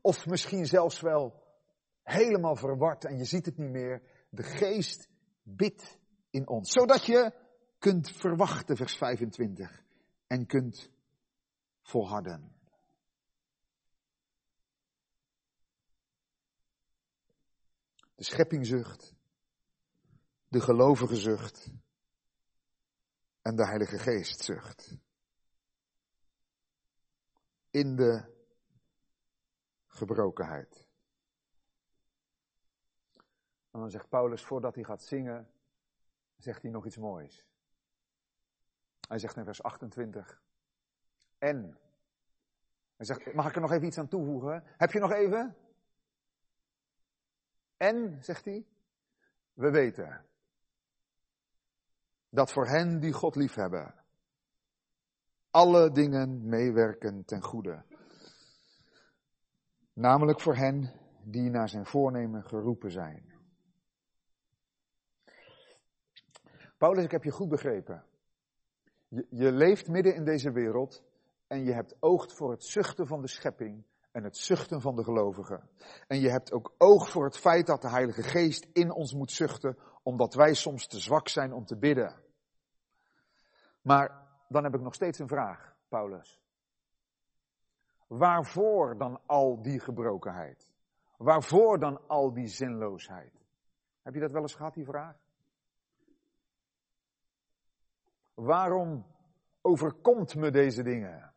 [0.00, 1.42] of misschien zelfs wel
[2.02, 4.02] helemaal verward en je ziet het niet meer.
[4.28, 5.08] De geest
[5.42, 5.98] bidt
[6.30, 6.70] in ons.
[6.70, 7.32] Zodat je
[7.78, 9.82] kunt verwachten, vers 25,
[10.26, 10.90] en kunt
[11.82, 12.61] volharden.
[18.22, 19.14] De schepping zucht,
[20.48, 21.70] de gelovige zucht
[23.40, 24.96] en de Heilige Geest zucht.
[27.70, 28.34] In de
[29.86, 30.88] gebrokenheid.
[33.70, 35.52] En dan zegt Paulus, voordat hij gaat zingen,
[36.36, 37.46] zegt hij nog iets moois.
[39.08, 40.42] Hij zegt in vers 28.
[41.38, 41.78] En.
[42.96, 44.62] Hij zegt, mag ik er nog even iets aan toevoegen?
[44.66, 45.56] Heb je nog even?
[47.82, 48.66] En, zegt hij,
[49.52, 50.24] we weten
[52.28, 53.94] dat voor hen die God liefhebben,
[55.50, 57.84] alle dingen meewerken ten goede.
[59.92, 60.92] Namelijk voor hen
[61.24, 63.32] die naar zijn voornemen geroepen zijn.
[66.76, 68.04] Paulus, ik heb je goed begrepen.
[69.08, 71.02] Je, je leeft midden in deze wereld
[71.46, 75.04] en je hebt oog voor het zuchten van de schepping en het zuchten van de
[75.04, 75.68] gelovigen.
[76.06, 79.30] En je hebt ook oog voor het feit dat de Heilige Geest in ons moet
[79.30, 82.22] zuchten, omdat wij soms te zwak zijn om te bidden.
[83.80, 86.40] Maar dan heb ik nog steeds een vraag, Paulus.
[88.06, 90.68] Waarvoor dan al die gebrokenheid?
[91.16, 93.32] Waarvoor dan al die zinloosheid?
[94.02, 95.16] Heb je dat wel eens gehad, die vraag?
[98.34, 99.06] Waarom
[99.60, 101.31] overkomt me deze dingen?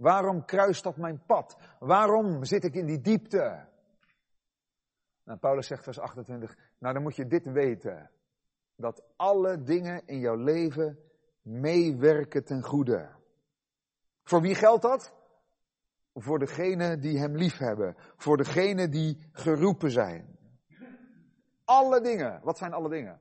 [0.00, 1.56] Waarom kruist dat mijn pad?
[1.78, 3.66] Waarom zit ik in die diepte?
[5.24, 8.10] Nou, Paulus zegt vers 28, nou dan moet je dit weten.
[8.76, 10.98] Dat alle dingen in jouw leven
[11.42, 13.08] meewerken ten goede.
[14.22, 15.14] Voor wie geldt dat?
[16.14, 17.96] Voor degenen die hem lief hebben.
[18.16, 20.38] Voor degenen die geroepen zijn.
[21.64, 22.40] Alle dingen.
[22.42, 23.20] Wat zijn alle dingen?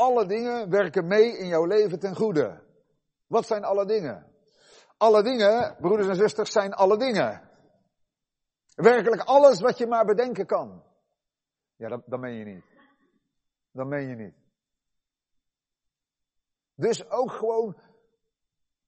[0.00, 2.62] Alle dingen werken mee in jouw leven ten goede.
[3.26, 4.26] Wat zijn alle dingen?
[4.96, 7.50] Alle dingen, broeders en zusters, zijn alle dingen.
[8.74, 10.82] Werkelijk alles wat je maar bedenken kan.
[11.76, 12.64] Ja, dat, dan ben je niet.
[13.72, 14.34] Dan ben je niet.
[16.74, 17.76] Dus ook gewoon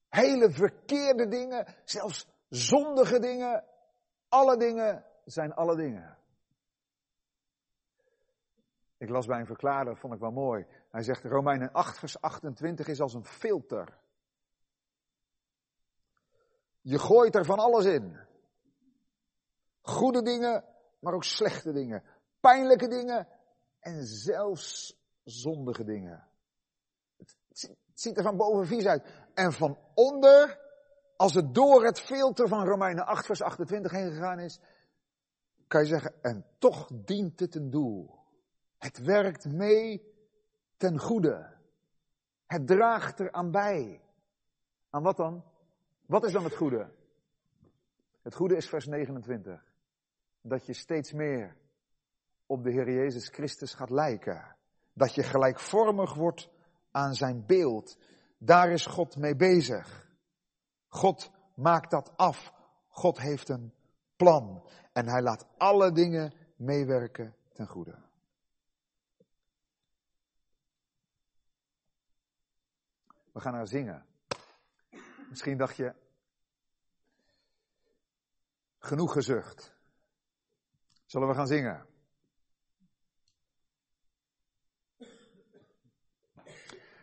[0.09, 3.63] hele verkeerde dingen, zelfs zondige dingen,
[4.29, 6.17] alle dingen zijn alle dingen.
[9.03, 10.65] Ik las bij een verklaarder, vond ik wel mooi.
[10.91, 13.97] Hij zegt, Romeinen 8 vers 28 is als een filter.
[16.81, 18.19] Je gooit er van alles in.
[19.81, 20.65] Goede dingen,
[20.99, 22.03] maar ook slechte dingen.
[22.39, 23.27] Pijnlijke dingen
[23.79, 26.27] en zelfs zondige dingen.
[27.17, 29.05] Het ziet er van boven vies uit.
[29.33, 30.59] En van onder,
[31.17, 34.59] als het door het filter van Romeinen 8 vers 28 heen gegaan is,
[35.67, 38.21] kan je zeggen, en toch dient het een doel.
[38.83, 40.01] Het werkt mee
[40.77, 41.53] ten goede.
[42.45, 44.01] Het draagt er aan bij.
[44.89, 45.43] Aan wat dan?
[46.05, 46.91] Wat is dan het goede?
[48.21, 49.73] Het goede is vers 29.
[50.41, 51.57] Dat je steeds meer
[52.45, 54.55] op de Heer Jezus Christus gaat lijken.
[54.93, 56.49] Dat je gelijkvormig wordt
[56.91, 57.97] aan zijn beeld.
[58.37, 60.07] Daar is God mee bezig.
[60.87, 62.53] God maakt dat af.
[62.87, 63.73] God heeft een
[64.15, 64.69] plan.
[64.93, 68.11] En hij laat alle dingen meewerken ten goede.
[73.33, 74.05] We gaan naar zingen.
[75.29, 75.95] Misschien dacht je,
[78.77, 79.75] genoeg gezucht.
[81.05, 81.85] Zullen we gaan zingen?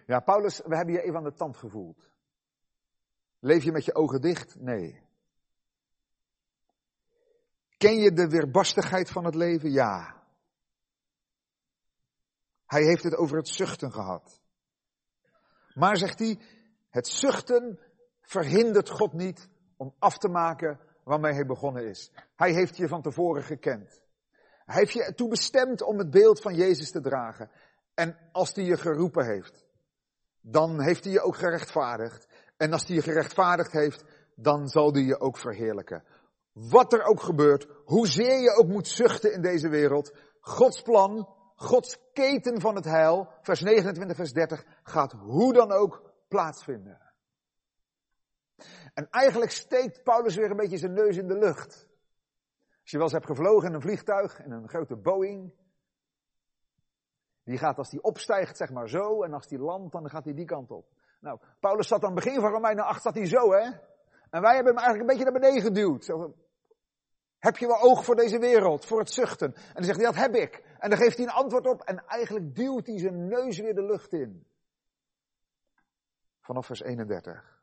[0.07, 2.11] Ja, Paulus, we hebben je even aan de tand gevoeld.
[3.39, 4.61] Leef je met je ogen dicht?
[4.61, 5.03] Nee.
[7.76, 9.70] Ken je de weerbarstigheid van het leven?
[9.70, 10.22] Ja.
[12.66, 14.39] Hij heeft het over het zuchten gehad.
[15.74, 16.38] Maar zegt hij,
[16.90, 17.78] het zuchten
[18.20, 22.12] verhindert God niet om af te maken waarmee hij begonnen is.
[22.36, 24.00] Hij heeft je van tevoren gekend.
[24.64, 27.50] Hij heeft je ertoe bestemd om het beeld van Jezus te dragen.
[27.94, 29.66] En als hij je geroepen heeft,
[30.40, 32.28] dan heeft hij je ook gerechtvaardigd.
[32.56, 34.04] En als hij je gerechtvaardigd heeft,
[34.34, 36.04] dan zal hij je ook verheerlijken.
[36.52, 41.28] Wat er ook gebeurt, hoezeer je ook moet zuchten in deze wereld, Gods plan,
[41.61, 47.00] Gods keten van het heil, vers 29, vers 30, gaat hoe dan ook plaatsvinden.
[48.94, 51.88] En eigenlijk steekt Paulus weer een beetje zijn neus in de lucht.
[52.80, 55.52] Als je wel eens hebt gevlogen in een vliegtuig, in een grote Boeing,
[57.44, 60.34] die gaat als die opstijgt, zeg maar zo, en als die landt, dan gaat hij
[60.34, 60.86] die kant op.
[61.20, 63.70] Nou, Paulus zat aan het begin van Romeinen 8, zat hij zo, hè?
[64.30, 66.04] En wij hebben hem eigenlijk een beetje naar beneden geduwd.
[66.04, 66.34] Zo,
[67.41, 69.55] heb je wel oog voor deze wereld, voor het zuchten?
[69.55, 70.62] En dan zegt hij, dat heb ik.
[70.78, 73.84] En dan geeft hij een antwoord op en eigenlijk duwt hij zijn neus weer de
[73.84, 74.47] lucht in.
[76.41, 77.59] Vanaf vers 31.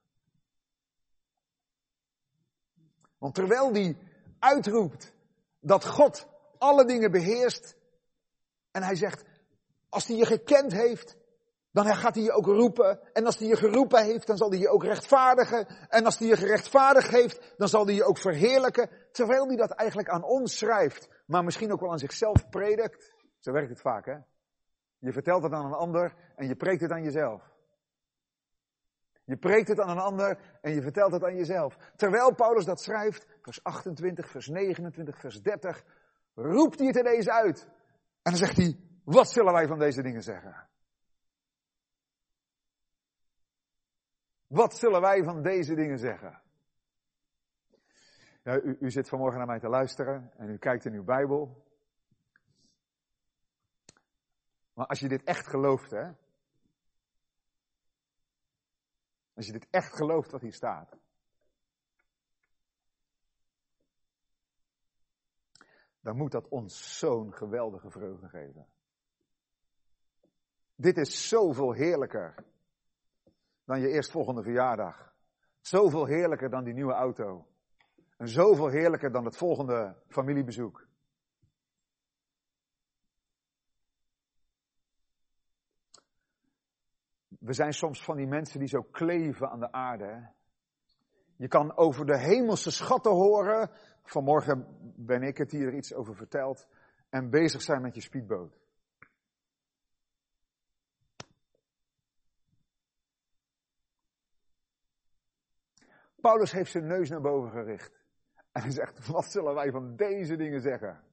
[3.18, 3.98] Want terwijl hij
[4.40, 5.14] uitroept
[5.60, 7.76] dat God alle dingen beheerst,
[8.72, 9.24] en hij zegt,
[9.90, 11.18] als hij je gekend heeft,
[11.72, 13.14] dan gaat hij je ook roepen.
[13.14, 15.68] En als hij je geroepen heeft, dan zal hij je ook rechtvaardigen.
[15.90, 18.90] En als hij je gerechtvaardigd heeft, dan zal hij je ook verheerlijken.
[19.12, 23.14] Terwijl hij dat eigenlijk aan ons schrijft, maar misschien ook wel aan zichzelf predikt.
[23.40, 24.16] Zo werkt het vaak, hè?
[25.00, 27.56] Je vertelt het aan een ander en je preekt het aan jezelf.
[29.24, 31.78] Je preekt het aan een ander en je vertelt het aan jezelf.
[31.96, 35.84] Terwijl Paulus dat schrijft, vers 28, vers 29, vers 30,
[36.34, 37.64] roept hij het ineens uit.
[38.22, 40.68] En dan zegt hij, wat zullen wij van deze dingen zeggen?
[44.48, 46.42] Wat zullen wij van deze dingen zeggen?
[48.44, 51.66] u, u zit vanmorgen naar mij te luisteren en u kijkt in uw Bijbel.
[54.74, 56.12] Maar als je dit echt gelooft, hè.
[59.34, 60.98] Als je dit echt gelooft wat hier staat.
[66.00, 68.68] Dan moet dat ons zo'n geweldige vreugde geven.
[70.76, 72.46] Dit is zoveel heerlijker
[73.68, 75.14] dan je eerstvolgende verjaardag.
[75.62, 77.48] Zoveel heerlijker dan die nieuwe auto.
[78.18, 80.88] En zoveel heerlijker dan het volgende familiebezoek.
[87.40, 90.30] We zijn soms van die mensen die zo kleven aan de aarde.
[91.36, 93.70] Je kan over de hemelse schatten horen.
[94.04, 94.66] Vanmorgen
[94.96, 96.68] ben ik het hier iets over verteld.
[97.10, 98.67] En bezig zijn met je speedboot.
[106.22, 108.06] Paulus heeft zijn neus naar boven gericht.
[108.52, 111.04] En hij zegt, wat zullen wij van deze dingen zeggen?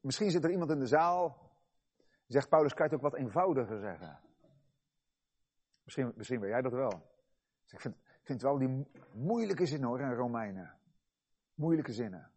[0.00, 1.50] Misschien zit er iemand in de zaal,
[2.26, 4.20] zegt Paulus, kan je het ook wat eenvoudiger zeggen?
[5.82, 7.10] Misschien, misschien weet jij dat wel.
[7.68, 10.78] Ik vind, ik vind wel die moeilijke zinnen hoor, in Romeinen.
[11.54, 12.30] Moeilijke zinnen.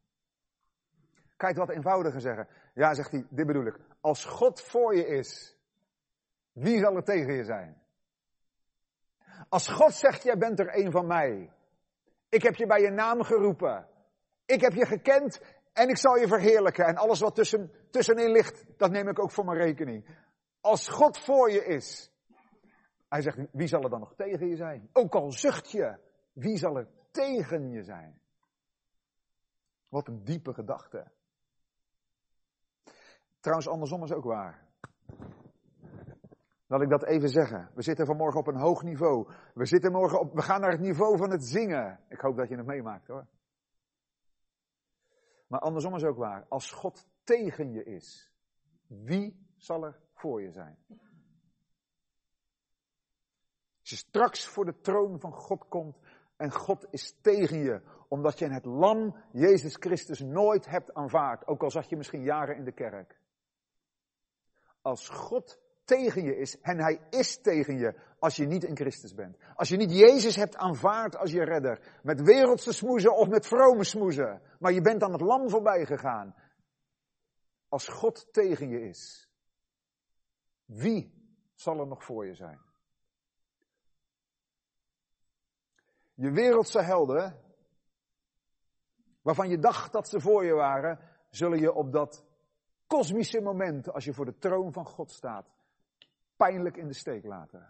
[1.37, 2.47] Je het wat eenvoudiger zeggen?
[2.73, 3.79] Ja, zegt hij, dit bedoel ik.
[3.99, 5.57] Als God voor je is,
[6.51, 7.84] wie zal er tegen je zijn?
[9.49, 11.51] Als God zegt, jij bent er een van mij.
[12.29, 13.87] Ik heb je bij je naam geroepen.
[14.45, 15.41] Ik heb je gekend
[15.73, 16.85] en ik zal je verheerlijken.
[16.85, 20.05] En alles wat tussen, tussenin ligt, dat neem ik ook voor mijn rekening.
[20.61, 22.11] Als God voor je is.
[23.09, 24.89] Hij zegt, wie zal er dan nog tegen je zijn?
[24.93, 25.97] Ook al zucht je,
[26.33, 28.19] wie zal er tegen je zijn?
[29.89, 31.11] Wat een diepe gedachte.
[33.39, 34.65] Trouwens, andersom is ook waar.
[36.67, 37.71] Laat ik dat even zeggen.
[37.73, 39.31] We zitten vanmorgen op een hoog niveau.
[39.53, 41.99] We, zitten morgen op, we gaan naar het niveau van het zingen.
[42.09, 43.27] Ik hoop dat je het meemaakt hoor.
[45.47, 46.45] Maar andersom is ook waar.
[46.49, 48.31] Als God tegen je is,
[48.87, 50.77] wie zal er voor je zijn?
[53.79, 55.99] Als je straks voor de troon van God komt
[56.35, 61.63] en God is tegen je, omdat je het lam Jezus Christus nooit hebt aanvaard, ook
[61.63, 63.19] al zat je misschien jaren in de kerk.
[64.81, 66.61] Als God tegen je is.
[66.61, 69.37] En hij is tegen je als je niet in Christus bent.
[69.55, 71.99] Als je niet Jezus hebt aanvaard als je redder.
[72.03, 74.41] Met wereldse smoezen of met vrome smoezen.
[74.59, 76.35] Maar je bent aan het lam voorbij gegaan.
[77.69, 79.29] Als God tegen je is.
[80.65, 81.13] Wie
[81.53, 82.59] zal er nog voor je zijn?
[86.13, 87.41] Je wereldse helden,
[89.21, 92.25] waarvan je dacht dat ze voor je waren, zullen je op dat
[92.87, 95.53] kosmische moment, als je voor de troon van God staat,
[96.37, 97.69] pijnlijk in de steek laten.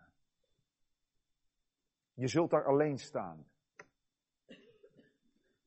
[2.14, 3.48] Je zult daar alleen staan.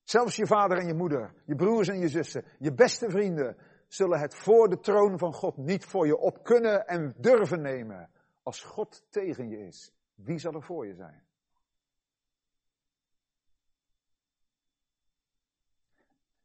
[0.02, 4.20] Zelfs je vader en je moeder, je broers en je zussen, je beste vrienden zullen
[4.20, 8.10] het voor de troon van God niet voor je op kunnen en durven nemen.
[8.42, 11.26] Als God tegen je is, wie zal er voor je zijn?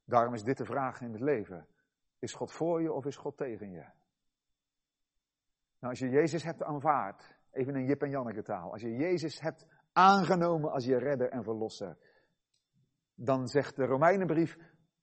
[0.05, 1.67] Daarom is dit de vraag in het leven.
[2.19, 3.85] Is God voor je of is God tegen je?
[5.83, 9.39] Nou, als je Jezus hebt aanvaard, even in Jip en Janneke taal, als je Jezus
[9.39, 11.97] hebt aangenomen als je redder en verlosser,
[13.15, 14.57] dan zegt de Romeinenbrief,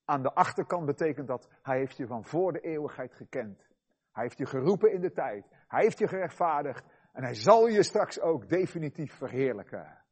[0.05, 3.68] aan de achterkant betekent dat, hij heeft je van voor de eeuwigheid gekend.
[4.12, 5.47] Hij heeft je geroepen in de tijd.
[5.68, 6.85] Hij heeft je gerechtvaardigd.
[7.12, 10.05] En hij zal je straks ook definitief verheerlijken.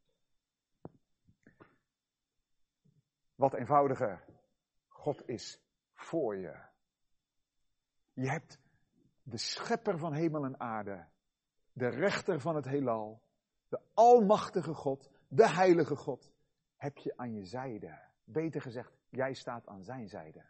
[3.35, 4.25] Wat eenvoudiger.
[4.89, 5.61] God is
[5.95, 6.57] voor je.
[8.12, 8.66] Je hebt
[9.31, 11.07] de schepper van hemel en aarde,
[11.72, 13.22] de rechter van het heelal,
[13.68, 16.31] de almachtige God, de heilige God,
[16.76, 17.99] heb je aan je zijde.
[18.24, 20.45] Beter gezegd, jij staat aan zijn zijde.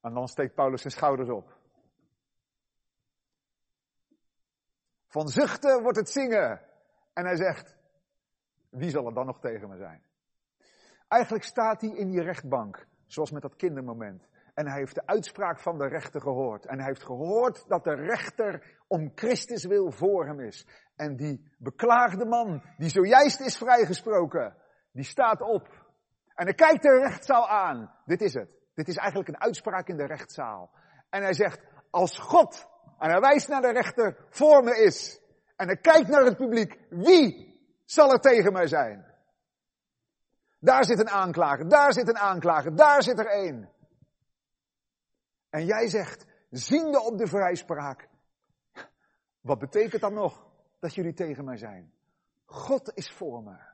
[0.00, 1.58] En dan steekt Paulus zijn schouders op.
[5.06, 6.60] Van zuchten wordt het zingen.
[7.12, 7.76] En hij zegt,
[8.68, 10.02] wie zal er dan nog tegen me zijn?
[11.08, 14.28] Eigenlijk staat hij in die rechtbank, zoals met dat kindermoment.
[14.60, 16.66] En hij heeft de uitspraak van de rechter gehoord.
[16.66, 20.66] En hij heeft gehoord dat de rechter om Christus wil voor hem is.
[20.96, 24.56] En die beklaagde man, die zojuist is vrijgesproken,
[24.92, 25.68] die staat op.
[26.34, 27.94] En hij kijkt de rechtszaal aan.
[28.04, 28.48] Dit is het.
[28.74, 30.70] Dit is eigenlijk een uitspraak in de rechtszaal.
[31.10, 32.66] En hij zegt, als God,
[32.98, 35.20] en hij wijst naar de rechter, voor me is.
[35.56, 39.06] En hij kijkt naar het publiek, wie zal er tegen mij zijn?
[40.58, 43.78] Daar zit een aanklager, daar zit een aanklager, daar zit er één.
[45.50, 48.08] En jij zegt, ziende op de vrijspraak.
[49.40, 50.46] Wat betekent dat nog
[50.78, 51.92] dat jullie tegen mij zijn?
[52.44, 53.68] God is voor me.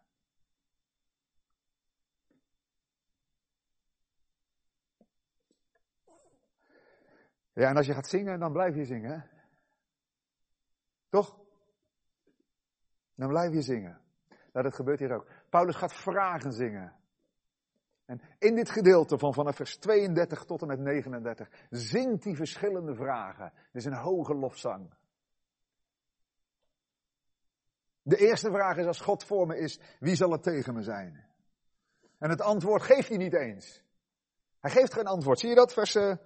[7.52, 9.30] Ja, en als je gaat zingen, dan blijf je zingen.
[11.08, 11.38] Toch?
[13.14, 14.00] Dan blijf je zingen.
[14.28, 15.26] Nou, dat gebeurt hier ook.
[15.48, 16.96] Paulus gaat vragen zingen.
[18.06, 22.94] En in dit gedeelte van vanaf vers 32 tot en met 39 zingt hij verschillende
[22.94, 23.44] vragen.
[23.44, 24.94] Het is een hoge lofzang.
[28.02, 31.24] De eerste vraag is, als God voor me is, wie zal er tegen me zijn?
[32.18, 33.84] En het antwoord geeft hij niet eens.
[34.60, 35.38] Hij geeft geen antwoord.
[35.38, 35.72] Zie je dat?
[35.72, 36.16] Vers, uh,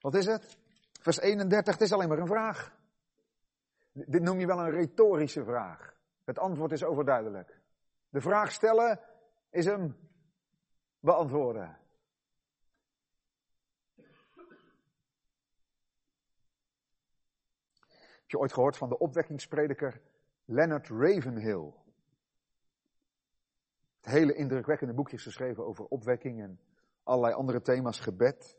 [0.00, 0.58] wat is het?
[1.00, 2.76] Vers 31, het is alleen maar een vraag.
[3.92, 5.94] Dit noem je wel een retorische vraag.
[6.24, 7.60] Het antwoord is overduidelijk.
[8.08, 9.00] De vraag stellen
[9.50, 9.96] is hem
[11.00, 11.78] beantwoorden.
[18.28, 20.00] Heb je ooit gehoord van de opwekkingsprediker
[20.44, 21.72] Leonard Ravenhill?
[24.00, 26.60] Het hele indrukwekkende boekje geschreven over opwekking en
[27.02, 28.56] allerlei andere thema's, gebed.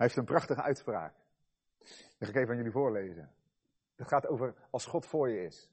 [0.00, 1.14] Hij heeft een prachtige uitspraak.
[1.78, 3.34] Die ga ik even aan jullie voorlezen.
[3.94, 5.70] Het gaat over als God voor je is.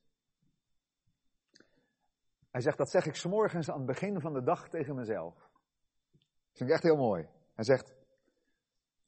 [2.52, 5.36] Hij zegt, dat zeg ik s'morgens aan het begin van de dag tegen mezelf.
[5.36, 7.28] Dat vind ik echt heel mooi.
[7.56, 7.94] Hij zegt,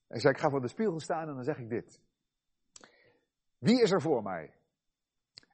[0.08, 2.00] hij zegt, ik ga voor de spiegel staan en dan zeg ik dit.
[3.58, 4.54] Wie is er voor mij?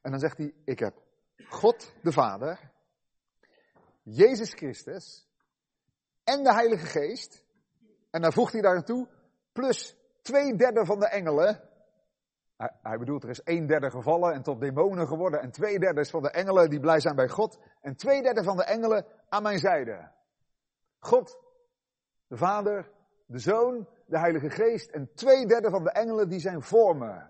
[0.02, 1.02] En dan zegt hij, ik heb
[1.50, 2.72] God de Vader,
[4.04, 5.28] Jezus Christus
[6.24, 7.44] en de Heilige Geest.
[8.10, 8.84] En dan voegt hij daar
[9.52, 11.70] plus twee derde van de engelen
[12.58, 15.42] hij, bedoelt, er is een derde gevallen en tot demonen geworden.
[15.42, 17.60] En twee derde is van de engelen die blij zijn bij God.
[17.82, 20.12] En twee derde van de engelen aan mijn zijde.
[21.00, 21.40] God,
[22.28, 22.92] de Vader,
[23.26, 24.90] de Zoon, de Heilige Geest.
[24.90, 27.28] En twee derde van de engelen die zijn voor me.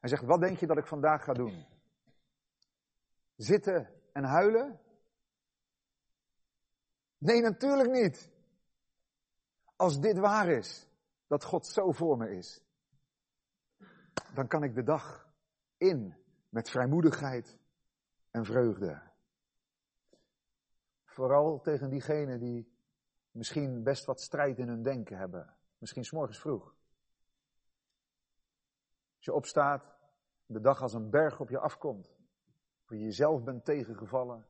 [0.00, 1.66] Hij zegt, wat denk je dat ik vandaag ga doen?
[3.36, 4.80] Zitten en huilen?
[7.18, 8.30] Nee, natuurlijk niet.
[9.76, 10.88] Als dit waar is,
[11.26, 12.67] dat God zo voor me is
[14.34, 15.28] dan kan ik de dag
[15.76, 16.16] in
[16.48, 17.58] met vrijmoedigheid
[18.30, 19.02] en vreugde.
[21.04, 22.72] Vooral tegen diegenen die
[23.30, 25.56] misschien best wat strijd in hun denken hebben.
[25.78, 26.64] Misschien s'morgens vroeg.
[29.16, 29.96] Als je opstaat,
[30.46, 32.16] de dag als een berg op je afkomt.
[32.84, 34.46] Of je jezelf bent tegengevallen.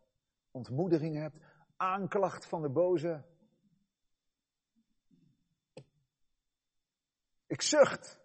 [0.51, 1.37] Ontmoediging hebt.
[1.77, 3.25] Aanklacht van de boze.
[7.47, 8.21] Ik zucht.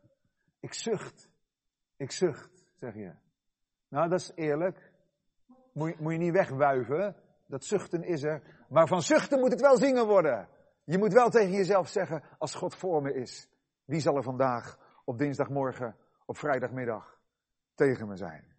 [0.60, 1.33] Ik zucht.
[1.98, 3.12] Ik zucht, zeg je.
[3.88, 4.92] Nou, dat is eerlijk.
[5.74, 7.16] Moet je, niet wegwuiven.
[7.48, 8.42] Dat zuchten is er.
[8.70, 10.48] Maar van zuchten moet het wel zingen worden.
[10.84, 13.48] Je moet wel tegen jezelf zeggen, als God voor me is,
[13.86, 17.20] wie zal er vandaag op dinsdagmorgen, op vrijdagmiddag
[17.76, 18.54] tegen me zijn?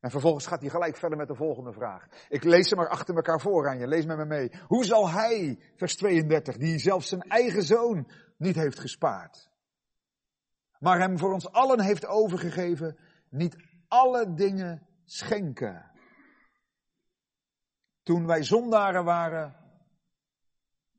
[0.00, 2.06] En vervolgens gaat hij gelijk verder met de volgende vraag.
[2.28, 3.86] Ik lees ze maar achter elkaar voor aan je.
[3.86, 4.52] Lees met me mee.
[4.66, 9.50] Hoe zal hij, vers 32, die zelfs zijn eigen zoon niet heeft gespaard,
[10.84, 13.56] maar hem voor ons allen heeft overgegeven, niet
[13.88, 15.90] alle dingen schenken.
[18.02, 19.56] Toen wij zondaren waren,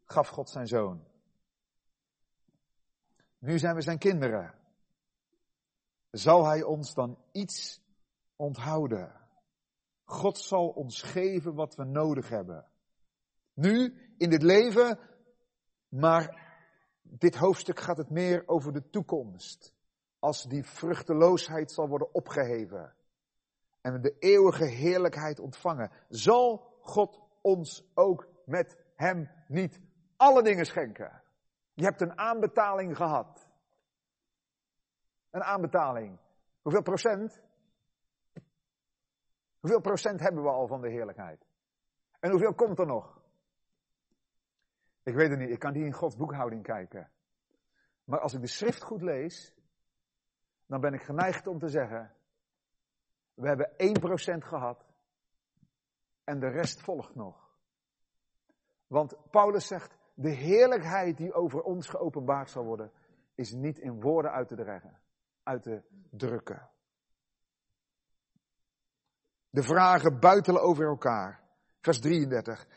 [0.04, 1.08] gaf God zijn zoon.
[3.38, 4.54] Nu zijn we zijn kinderen.
[6.12, 7.82] Zal hij ons dan iets
[8.36, 9.14] onthouden?
[10.04, 12.68] God zal ons geven wat we nodig hebben.
[13.54, 15.00] Nu, in dit leven,
[15.90, 16.44] maar
[17.02, 19.75] dit hoofdstuk gaat het meer over de toekomst
[20.26, 22.94] als die vruchteloosheid zal worden opgeheven
[23.82, 29.82] en de eeuwige heerlijkheid ontvangen, zal God ons ook met Hem niet
[30.18, 31.22] alle dingen schenken.
[31.74, 33.50] Je hebt een aanbetaling gehad.
[35.30, 36.20] Een aanbetaling.
[36.62, 37.42] Hoeveel procent?
[39.60, 41.46] Hoeveel procent hebben we al van de heerlijkheid?
[42.20, 43.22] En hoeveel komt er nog?
[45.04, 47.12] Ik weet het niet, ik kan niet in Gods boekhouding kijken.
[48.04, 49.55] Maar als ik de schrift goed lees,
[50.66, 52.12] dan ben ik geneigd om te zeggen,
[53.34, 53.72] we hebben
[54.42, 54.86] 1% gehad
[56.24, 57.58] en de rest volgt nog.
[58.88, 62.92] Want Paulus zegt, de heerlijkheid die over ons geopenbaard zal worden,
[63.36, 65.00] is niet in woorden uit te dreggen,
[65.44, 66.70] uit te drukken.
[69.50, 71.44] De vragen buitelen over elkaar.
[71.82, 72.68] Vers 33.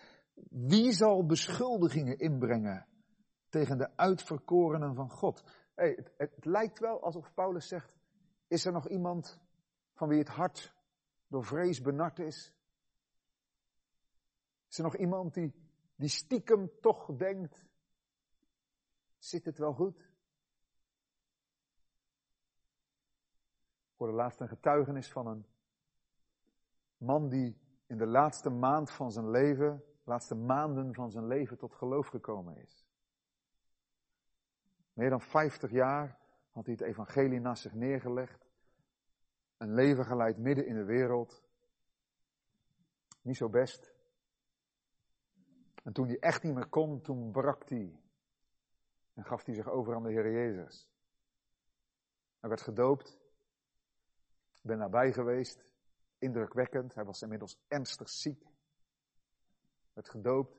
[0.50, 2.86] Wie zal beschuldigingen inbrengen
[3.48, 5.42] tegen de uitverkorenen van God?
[5.78, 7.96] Hey, het, het lijkt wel alsof Paulus zegt,
[8.46, 9.40] is er nog iemand
[9.94, 10.74] van wie het hart
[11.26, 12.54] door vrees benard is?
[14.68, 15.54] Is er nog iemand die,
[15.96, 17.64] die stiekem toch denkt,
[19.18, 19.98] zit het wel goed?
[23.90, 25.46] Ik hoorde laatst een getuigenis van een
[26.96, 31.74] man die in de laatste maand van zijn leven, laatste maanden van zijn leven tot
[31.74, 32.87] geloof gekomen is.
[34.98, 36.18] Meer dan 50 jaar
[36.50, 38.50] had hij het evangelie naast zich neergelegd.
[39.56, 41.42] Een leven geleid midden in de wereld.
[43.22, 43.92] Niet zo best.
[45.82, 48.00] En toen hij echt niet meer kon, toen brak hij.
[49.14, 50.90] En gaf hij zich over aan de Heer Jezus.
[52.40, 53.18] Hij werd gedoopt.
[54.54, 55.64] Ik ben nabij geweest.
[56.18, 56.94] Indrukwekkend.
[56.94, 58.46] Hij was inmiddels ernstig ziek.
[59.92, 60.57] Werd gedoopt.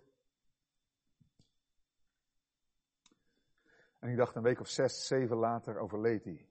[3.99, 6.45] En ik dacht een week of zes, zeven later overleed hij.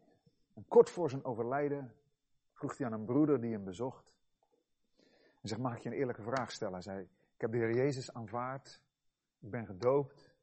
[0.54, 1.94] En kort voor zijn overlijden
[2.52, 4.14] vroeg hij aan een broeder die hem bezocht.
[5.40, 6.72] En zegt, mag ik je een eerlijke vraag stellen?
[6.72, 7.00] Hij zei,
[7.34, 8.82] ik heb de Heer Jezus aanvaard.
[9.38, 10.34] Ik ben gedoopt.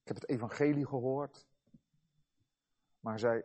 [0.00, 1.46] Ik heb het evangelie gehoord.
[3.00, 3.42] Maar hij zei,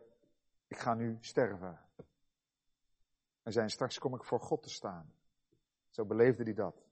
[0.68, 1.80] ik ga nu sterven.
[3.44, 5.14] En zei, straks kom ik voor God te staan.
[5.90, 6.86] Zo beleefde hij dat.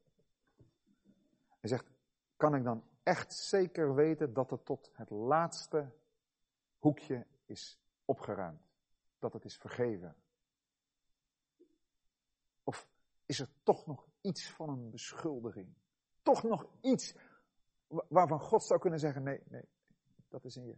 [1.60, 1.86] Hij zegt,
[2.36, 5.92] kan ik dan echt zeker weten dat het tot het laatste
[6.78, 8.62] hoekje is opgeruimd?
[9.20, 10.16] Dat het is vergeven?
[12.64, 12.88] Of
[13.26, 15.74] is er toch nog iets van een beschuldiging?
[16.22, 17.16] Toch nog iets
[17.88, 19.70] waarvan God zou kunnen zeggen, nee, nee,
[20.28, 20.78] dat is in je.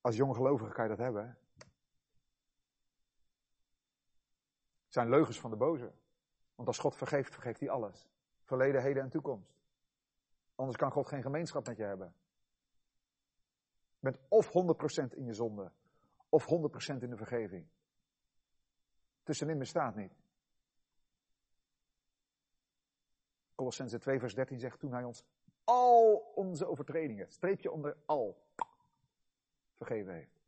[0.00, 1.38] Als jonge gelovige kan je dat hebben.
[4.84, 5.92] Het zijn leugens van de boze.
[6.54, 8.13] Want als God vergeeft, vergeeft hij alles.
[8.44, 9.54] Verleden, heden en toekomst.
[10.54, 12.14] Anders kan God geen gemeenschap met je hebben.
[13.98, 15.72] Je bent of 100% in je zonde,
[16.28, 17.66] of 100% in de vergeving.
[19.22, 20.12] Tussenin bestaat niet.
[23.54, 25.24] Colossense 2 vers 13 zegt toen hij ons
[25.64, 28.42] al onze overtredingen, streepje onder al,
[29.74, 30.42] vergeven heeft.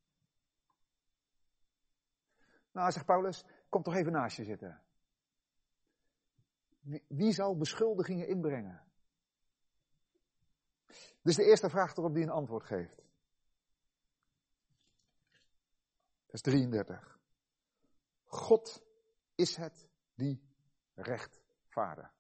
[2.72, 4.80] Nou, zegt Paulus, kom toch even naast je zitten.
[7.08, 8.84] Wie, zal beschuldigingen inbrengen?
[11.22, 13.02] Dus de eerste vraag erop die een antwoord geeft.
[16.26, 17.18] Vers 33.
[18.24, 18.82] God
[19.34, 20.42] is het die
[20.94, 22.14] rechtvaardigt.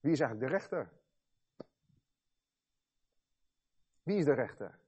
[0.00, 0.92] Wie is eigenlijk de rechter?
[4.02, 4.78] Wie is de rechter?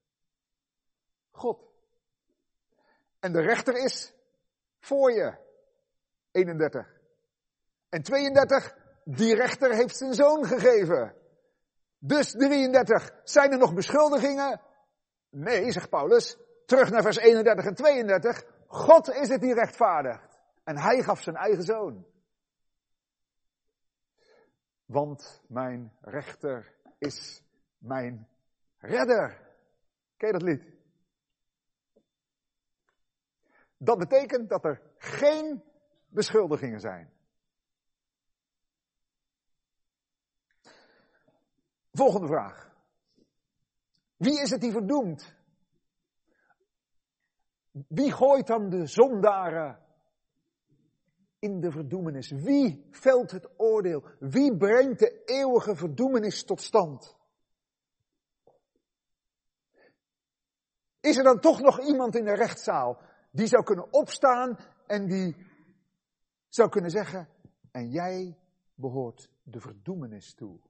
[1.31, 1.75] God.
[3.19, 4.15] En de rechter is
[4.79, 5.45] voor je.
[6.31, 6.96] 31.
[7.97, 8.77] En 32.
[9.05, 11.15] Die rechter heeft zijn zoon gegeven.
[11.99, 13.11] Dus 33.
[13.25, 14.61] Zijn er nog beschuldigingen?
[15.31, 16.39] Nee, zegt Paulus.
[16.67, 18.45] Terug naar vers 31 en 32.
[18.67, 20.39] God is het die rechtvaardigt.
[20.65, 22.07] En hij gaf zijn eigen zoon.
[24.85, 27.43] Want mijn rechter is
[27.79, 28.29] mijn
[28.79, 29.41] redder.
[30.17, 30.75] Ken dat lied?
[33.77, 35.63] Dat betekent dat er geen
[36.07, 37.15] beschuldigingen zijn.
[41.97, 42.71] Volgende vraag.
[44.17, 45.35] Wie is het die verdoemt?
[47.89, 49.79] Wie gooit dan de zondaren
[51.39, 52.31] in de verdoemenis?
[52.31, 54.05] Wie velt het oordeel?
[54.19, 57.17] Wie brengt de eeuwige verdoemenis tot stand?
[61.01, 65.37] Is er dan toch nog iemand in de rechtszaal die zou kunnen opstaan en die
[66.49, 67.29] zou kunnen zeggen,
[67.71, 68.39] en jij
[68.75, 70.61] behoort de verdoemenis toe?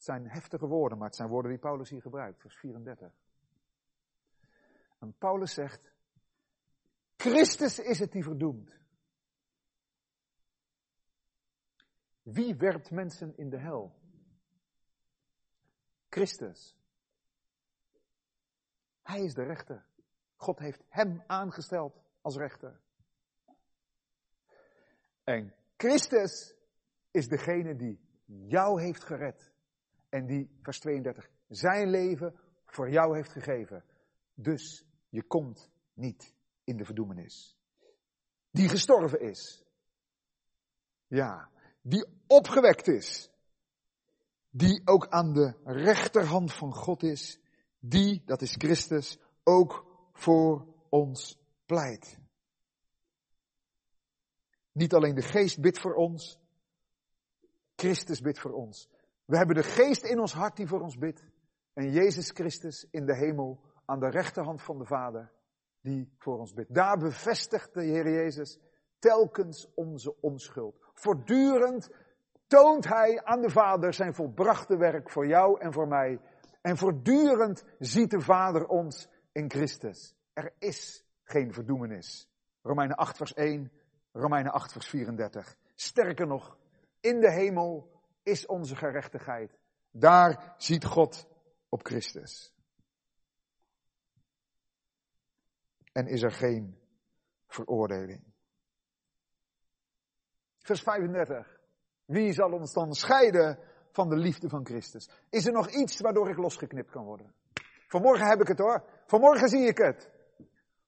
[0.00, 3.12] Het zijn heftige woorden, maar het zijn woorden die Paulus hier gebruikt, vers 34.
[4.98, 5.92] En Paulus zegt,
[7.16, 8.78] Christus is het die verdoemt.
[12.22, 13.94] Wie werpt mensen in de hel?
[16.08, 16.76] Christus.
[19.02, 19.86] Hij is de rechter.
[20.36, 22.80] God heeft hem aangesteld als rechter.
[25.24, 26.54] En Christus
[27.10, 29.49] is degene die jou heeft gered.
[30.10, 32.34] En die, vers 32, zijn leven
[32.66, 33.84] voor jou heeft gegeven.
[34.34, 36.34] Dus je komt niet
[36.64, 37.56] in de verdoemenis.
[38.50, 39.64] Die gestorven is.
[41.06, 41.50] Ja,
[41.82, 43.30] die opgewekt is,
[44.50, 47.38] die ook aan de rechterhand van God is,
[47.78, 52.18] die, dat is Christus, ook voor ons pleit.
[54.72, 56.38] Niet alleen de geest bidt voor ons,
[57.76, 58.88] Christus bidt voor ons.
[59.30, 61.24] We hebben de geest in ons hart die voor ons bidt.
[61.72, 65.32] En Jezus Christus in de hemel aan de rechterhand van de Vader
[65.80, 66.74] die voor ons bidt.
[66.74, 68.58] Daar bevestigt de Heer Jezus
[68.98, 70.76] telkens onze onschuld.
[70.94, 71.90] Voortdurend
[72.46, 76.20] toont Hij aan de Vader zijn volbrachte werk voor jou en voor mij.
[76.60, 80.14] En voortdurend ziet de Vader ons in Christus.
[80.32, 82.28] Er is geen verdoemenis.
[82.62, 83.72] Romeinen 8 vers 1,
[84.12, 85.56] Romeinen 8 vers 34.
[85.74, 86.56] Sterker nog,
[87.00, 89.58] in de hemel is onze gerechtigheid.
[89.90, 91.28] Daar ziet God
[91.68, 92.54] op Christus.
[95.92, 96.78] En is er geen
[97.46, 98.22] veroordeling.
[100.58, 101.60] Vers 35.
[102.04, 103.58] Wie zal ons dan scheiden
[103.92, 105.10] van de liefde van Christus?
[105.30, 107.34] Is er nog iets waardoor ik losgeknipt kan worden?
[107.86, 108.84] Vanmorgen heb ik het hoor.
[109.06, 110.10] Vanmorgen zie ik het.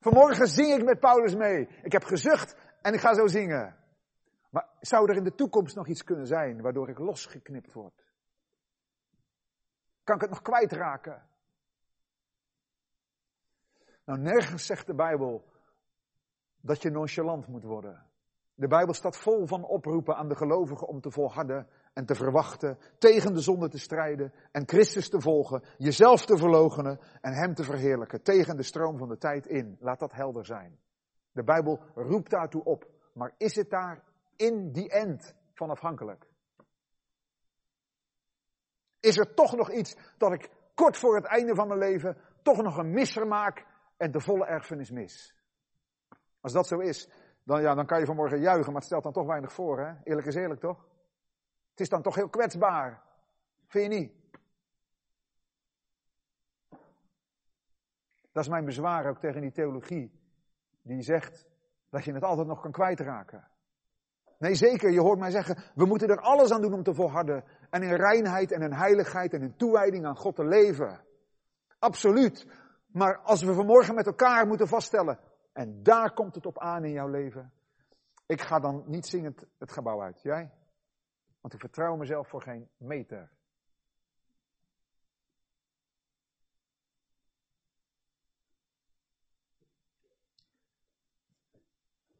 [0.00, 1.68] Vanmorgen zing ik met Paulus mee.
[1.82, 3.76] Ik heb gezucht en ik ga zo zingen.
[4.52, 8.04] Maar zou er in de toekomst nog iets kunnen zijn waardoor ik losgeknipt word?
[10.04, 11.22] Kan ik het nog kwijtraken?
[14.04, 15.44] Nou, nergens zegt de Bijbel
[16.60, 18.06] dat je nonchalant moet worden.
[18.54, 22.78] De Bijbel staat vol van oproepen aan de gelovigen om te volharden en te verwachten,
[22.98, 27.64] tegen de zonde te strijden en Christus te volgen, jezelf te verloochenen en Hem te
[27.64, 29.76] verheerlijken, tegen de stroom van de tijd in.
[29.80, 30.78] Laat dat helder zijn.
[31.32, 34.02] De Bijbel roept daartoe op, maar is het daar
[34.42, 36.26] in die end van afhankelijk?
[39.00, 42.62] Is er toch nog iets dat ik kort voor het einde van mijn leven toch
[42.62, 43.66] nog een misser maak
[43.96, 45.34] en de volle erfenis mis?
[46.40, 47.08] Als dat zo is,
[47.44, 49.94] dan, ja, dan kan je vanmorgen juichen, maar het stelt dan toch weinig voor, hè?
[50.04, 50.86] Eerlijk is eerlijk, toch?
[51.70, 53.02] Het is dan toch heel kwetsbaar.
[53.66, 54.12] Vind je niet?
[58.32, 60.20] Dat is mijn bezwaar ook tegen die theologie.
[60.82, 61.46] Die zegt
[61.88, 63.51] dat je het altijd nog kan kwijtraken.
[64.42, 64.90] Nee, zeker.
[64.90, 67.44] Je hoort mij zeggen, we moeten er alles aan doen om te volharden.
[67.70, 71.04] En in reinheid en in heiligheid en in toewijding aan God te leven.
[71.78, 72.46] Absoluut.
[72.86, 75.18] Maar als we vanmorgen met elkaar moeten vaststellen,
[75.52, 77.52] en daar komt het op aan in jouw leven.
[78.26, 80.22] Ik ga dan niet zingend het gebouw uit.
[80.22, 80.50] Jij?
[81.40, 83.30] Want ik vertrouw mezelf voor geen meter.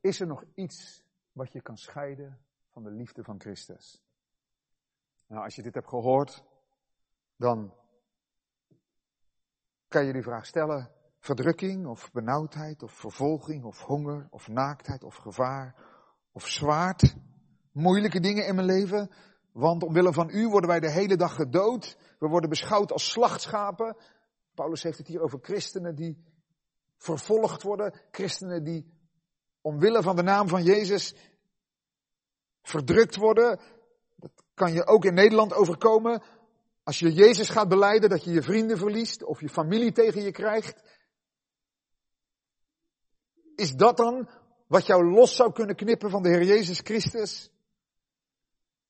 [0.01, 4.03] Is er nog iets wat je kan scheiden van de liefde van Christus?
[5.27, 6.45] Nou, als je dit hebt gehoord,
[7.37, 7.75] dan
[9.89, 10.91] kan je die vraag stellen.
[11.19, 15.75] Verdrukking of benauwdheid of vervolging of honger of naaktheid of gevaar
[16.33, 17.17] of zwaard
[17.73, 19.11] moeilijke dingen in mijn leven.
[19.53, 21.97] Want omwille van u worden wij de hele dag gedood.
[22.19, 23.97] We worden beschouwd als slachtschapen.
[24.55, 26.25] Paulus heeft het hier over christenen die
[26.97, 28.01] vervolgd worden.
[28.11, 29.02] Christenen die
[29.63, 31.15] omwille van de naam van Jezus
[32.63, 33.61] verdrukt worden.
[34.17, 36.23] Dat kan je ook in Nederland overkomen.
[36.83, 40.31] Als je Jezus gaat beleiden, dat je je vrienden verliest of je familie tegen je
[40.31, 40.83] krijgt.
[43.55, 44.29] Is dat dan
[44.67, 47.51] wat jou los zou kunnen knippen van de Heer Jezus Christus?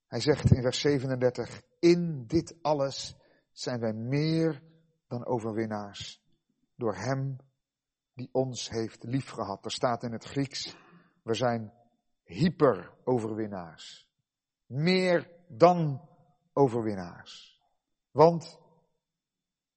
[0.06, 3.14] Hij zegt in vers 37, in dit alles
[3.52, 4.62] zijn wij meer
[5.08, 6.20] dan overwinnaars.
[6.76, 7.36] Door Hem
[8.14, 9.64] die ons heeft liefgehad.
[9.64, 10.76] Er staat in het Grieks,
[11.22, 11.72] we zijn
[12.24, 14.08] hyper-overwinnaars.
[14.66, 16.08] Meer dan
[16.52, 17.60] overwinnaars.
[18.10, 18.60] Want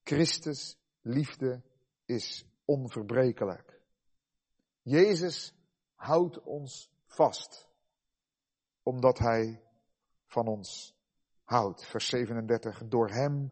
[0.04, 1.64] Christus liefde
[2.06, 3.82] is onverbrekelijk.
[4.82, 5.54] Jezus
[5.96, 7.70] houdt ons vast,
[8.84, 9.64] omdat Hij
[10.26, 10.96] van ons
[11.44, 11.86] houdt.
[11.86, 13.52] Vers 37, door Hem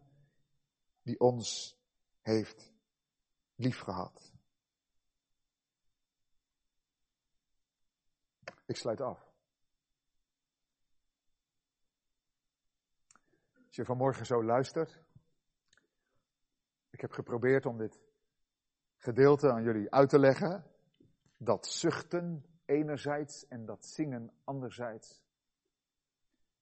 [1.01, 1.77] die ons
[2.21, 2.71] heeft
[3.55, 4.32] liefgehad.
[8.65, 9.31] Ik sluit af.
[13.65, 15.01] Als je vanmorgen zo luistert.
[16.89, 17.99] Ik heb geprobeerd om dit
[18.97, 20.71] gedeelte aan jullie uit te leggen.
[21.37, 25.23] Dat zuchten enerzijds en dat zingen anderzijds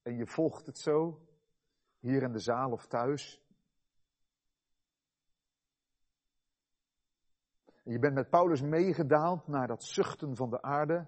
[0.01, 1.27] en je volgt het zo,
[1.99, 3.41] hier in de zaal of thuis.
[7.83, 11.07] Je bent met Paulus meegedaald naar dat zuchten van de aarde,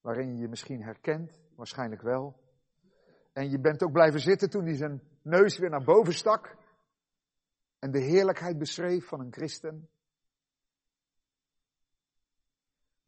[0.00, 2.40] waarin je je misschien herkent, waarschijnlijk wel.
[3.32, 6.56] En je bent ook blijven zitten toen hij zijn neus weer naar boven stak
[7.78, 9.88] en de heerlijkheid beschreef van een christen.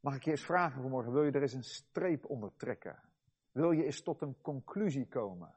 [0.01, 3.03] Mag ik je eens vragen vanmorgen, wil je er eens een streep onder trekken?
[3.53, 5.55] Wil je eens tot een conclusie komen?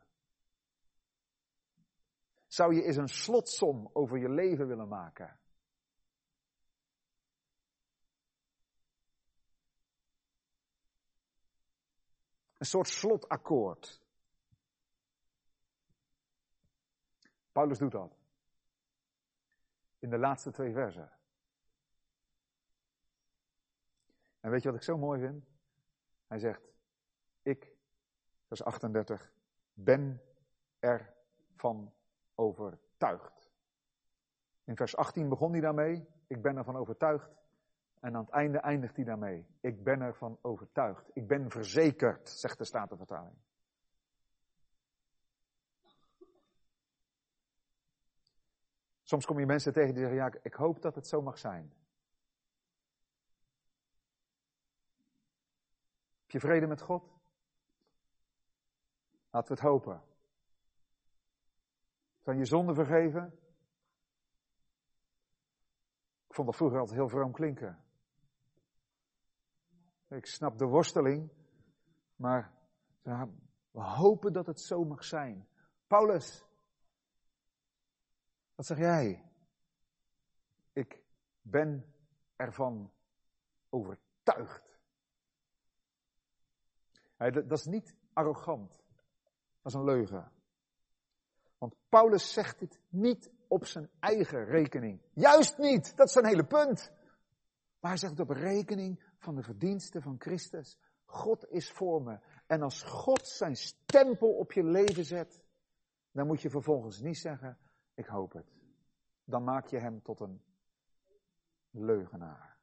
[2.47, 5.39] Zou je eens een slotsom over je leven willen maken?
[12.57, 14.01] Een soort slotakkoord.
[17.51, 18.17] Paulus doet dat.
[19.99, 21.11] In de laatste twee versen.
[24.39, 25.45] En weet je wat ik zo mooi vind?
[26.27, 26.61] Hij zegt,
[27.41, 27.75] ik
[28.47, 29.31] vers 38,
[29.73, 30.21] ben
[30.79, 31.93] ervan
[32.35, 33.51] overtuigd.
[34.63, 37.29] In vers 18 begon hij daarmee, ik ben ervan overtuigd
[37.99, 39.45] En aan het einde eindigt hij daarmee.
[39.59, 41.09] Ik ben ervan overtuigd.
[41.13, 43.35] Ik ben verzekerd, zegt de Statenvertaling.
[49.03, 51.73] Soms kom je mensen tegen die zeggen, ja, ik hoop dat het zo mag zijn.
[56.21, 57.13] Heb je vrede met God?
[59.29, 60.03] Laten we het hopen.
[62.21, 63.39] Zijn je zonde vergeven?
[66.27, 67.84] Ik vond dat vroeger altijd heel vroom klinken.
[70.07, 71.31] Ik snap de worsteling,
[72.15, 72.53] maar
[73.71, 75.47] we hopen dat het zo mag zijn.
[75.87, 76.45] Paulus,
[78.55, 79.31] wat zeg jij?
[80.73, 81.01] Ik
[81.41, 81.93] ben
[82.35, 82.91] ervan
[83.69, 84.79] overtuigd.
[87.17, 88.69] Dat is niet arrogant.
[89.61, 90.31] Dat is een leugen.
[91.57, 95.01] Want Paulus zegt dit niet op zijn eigen rekening.
[95.13, 95.97] Juist niet.
[95.97, 96.91] Dat is zijn hele punt.
[97.79, 100.79] Maar hij zegt het op rekening van de verdiensten van Christus.
[101.05, 102.19] God is voor me.
[102.47, 105.43] En als God zijn stempel op je leven zet,
[106.11, 107.57] dan moet je vervolgens niet zeggen,
[107.93, 108.53] ik hoop het.
[109.23, 110.41] Dan maak je hem tot een
[111.69, 112.57] leugenaar.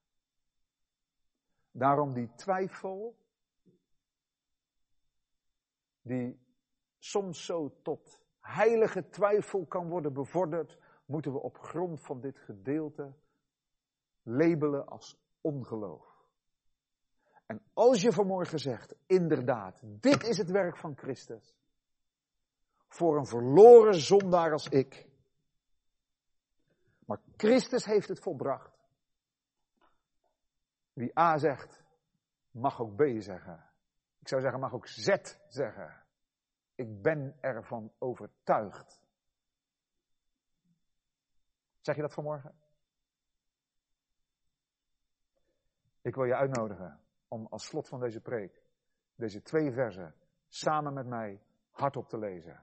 [1.70, 3.16] Daarom die twijfel,
[6.02, 6.40] die
[6.98, 13.14] soms zo tot heilige twijfel kan worden bevorderd, moeten we op grond van dit gedeelte
[14.22, 16.11] labelen als ongeloof.
[17.46, 21.54] En als je vanmorgen zegt, inderdaad, dit is het werk van Christus.
[22.88, 25.08] Voor een verloren zondaar als ik.
[27.06, 28.80] Maar Christus heeft het volbracht.
[30.92, 31.82] Wie A zegt,
[32.50, 33.70] mag ook B zeggen.
[34.18, 35.16] Ik zou zeggen, mag ook Z
[35.48, 36.04] zeggen.
[36.74, 39.00] Ik ben ervan overtuigd.
[41.80, 42.54] Zeg je dat vanmorgen?
[46.02, 47.01] Ik wil je uitnodigen
[47.32, 48.62] om als slot van deze preek
[49.14, 50.14] deze twee versen
[50.48, 52.60] samen met mij hardop te lezen.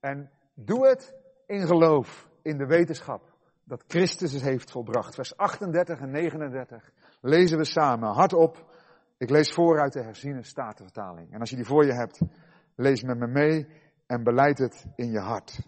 [0.00, 1.14] En doe het
[1.46, 3.32] in geloof, in de wetenschap
[3.64, 5.14] dat Christus het heeft volbracht.
[5.14, 8.72] Vers 38 en 39 lezen we samen hardop.
[9.16, 11.32] Ik lees voor uit de herziene statenvertaling.
[11.32, 12.20] En als je die voor je hebt,
[12.74, 13.68] lees met me mee
[14.06, 15.66] en beleid het in je hart.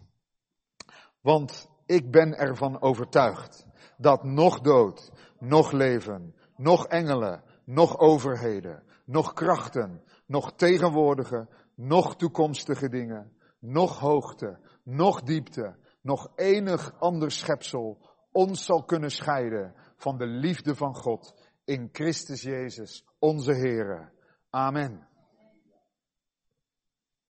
[1.20, 9.32] Want ik ben ervan overtuigd dat nog dood, nog leven, nog engelen, nog overheden, nog
[9.32, 17.98] krachten, nog tegenwoordige, nog toekomstige dingen, nog hoogte, nog diepte, nog enig ander schepsel
[18.32, 24.08] ons zal kunnen scheiden van de liefde van God in Christus Jezus, onze Here.
[24.50, 25.15] Amen.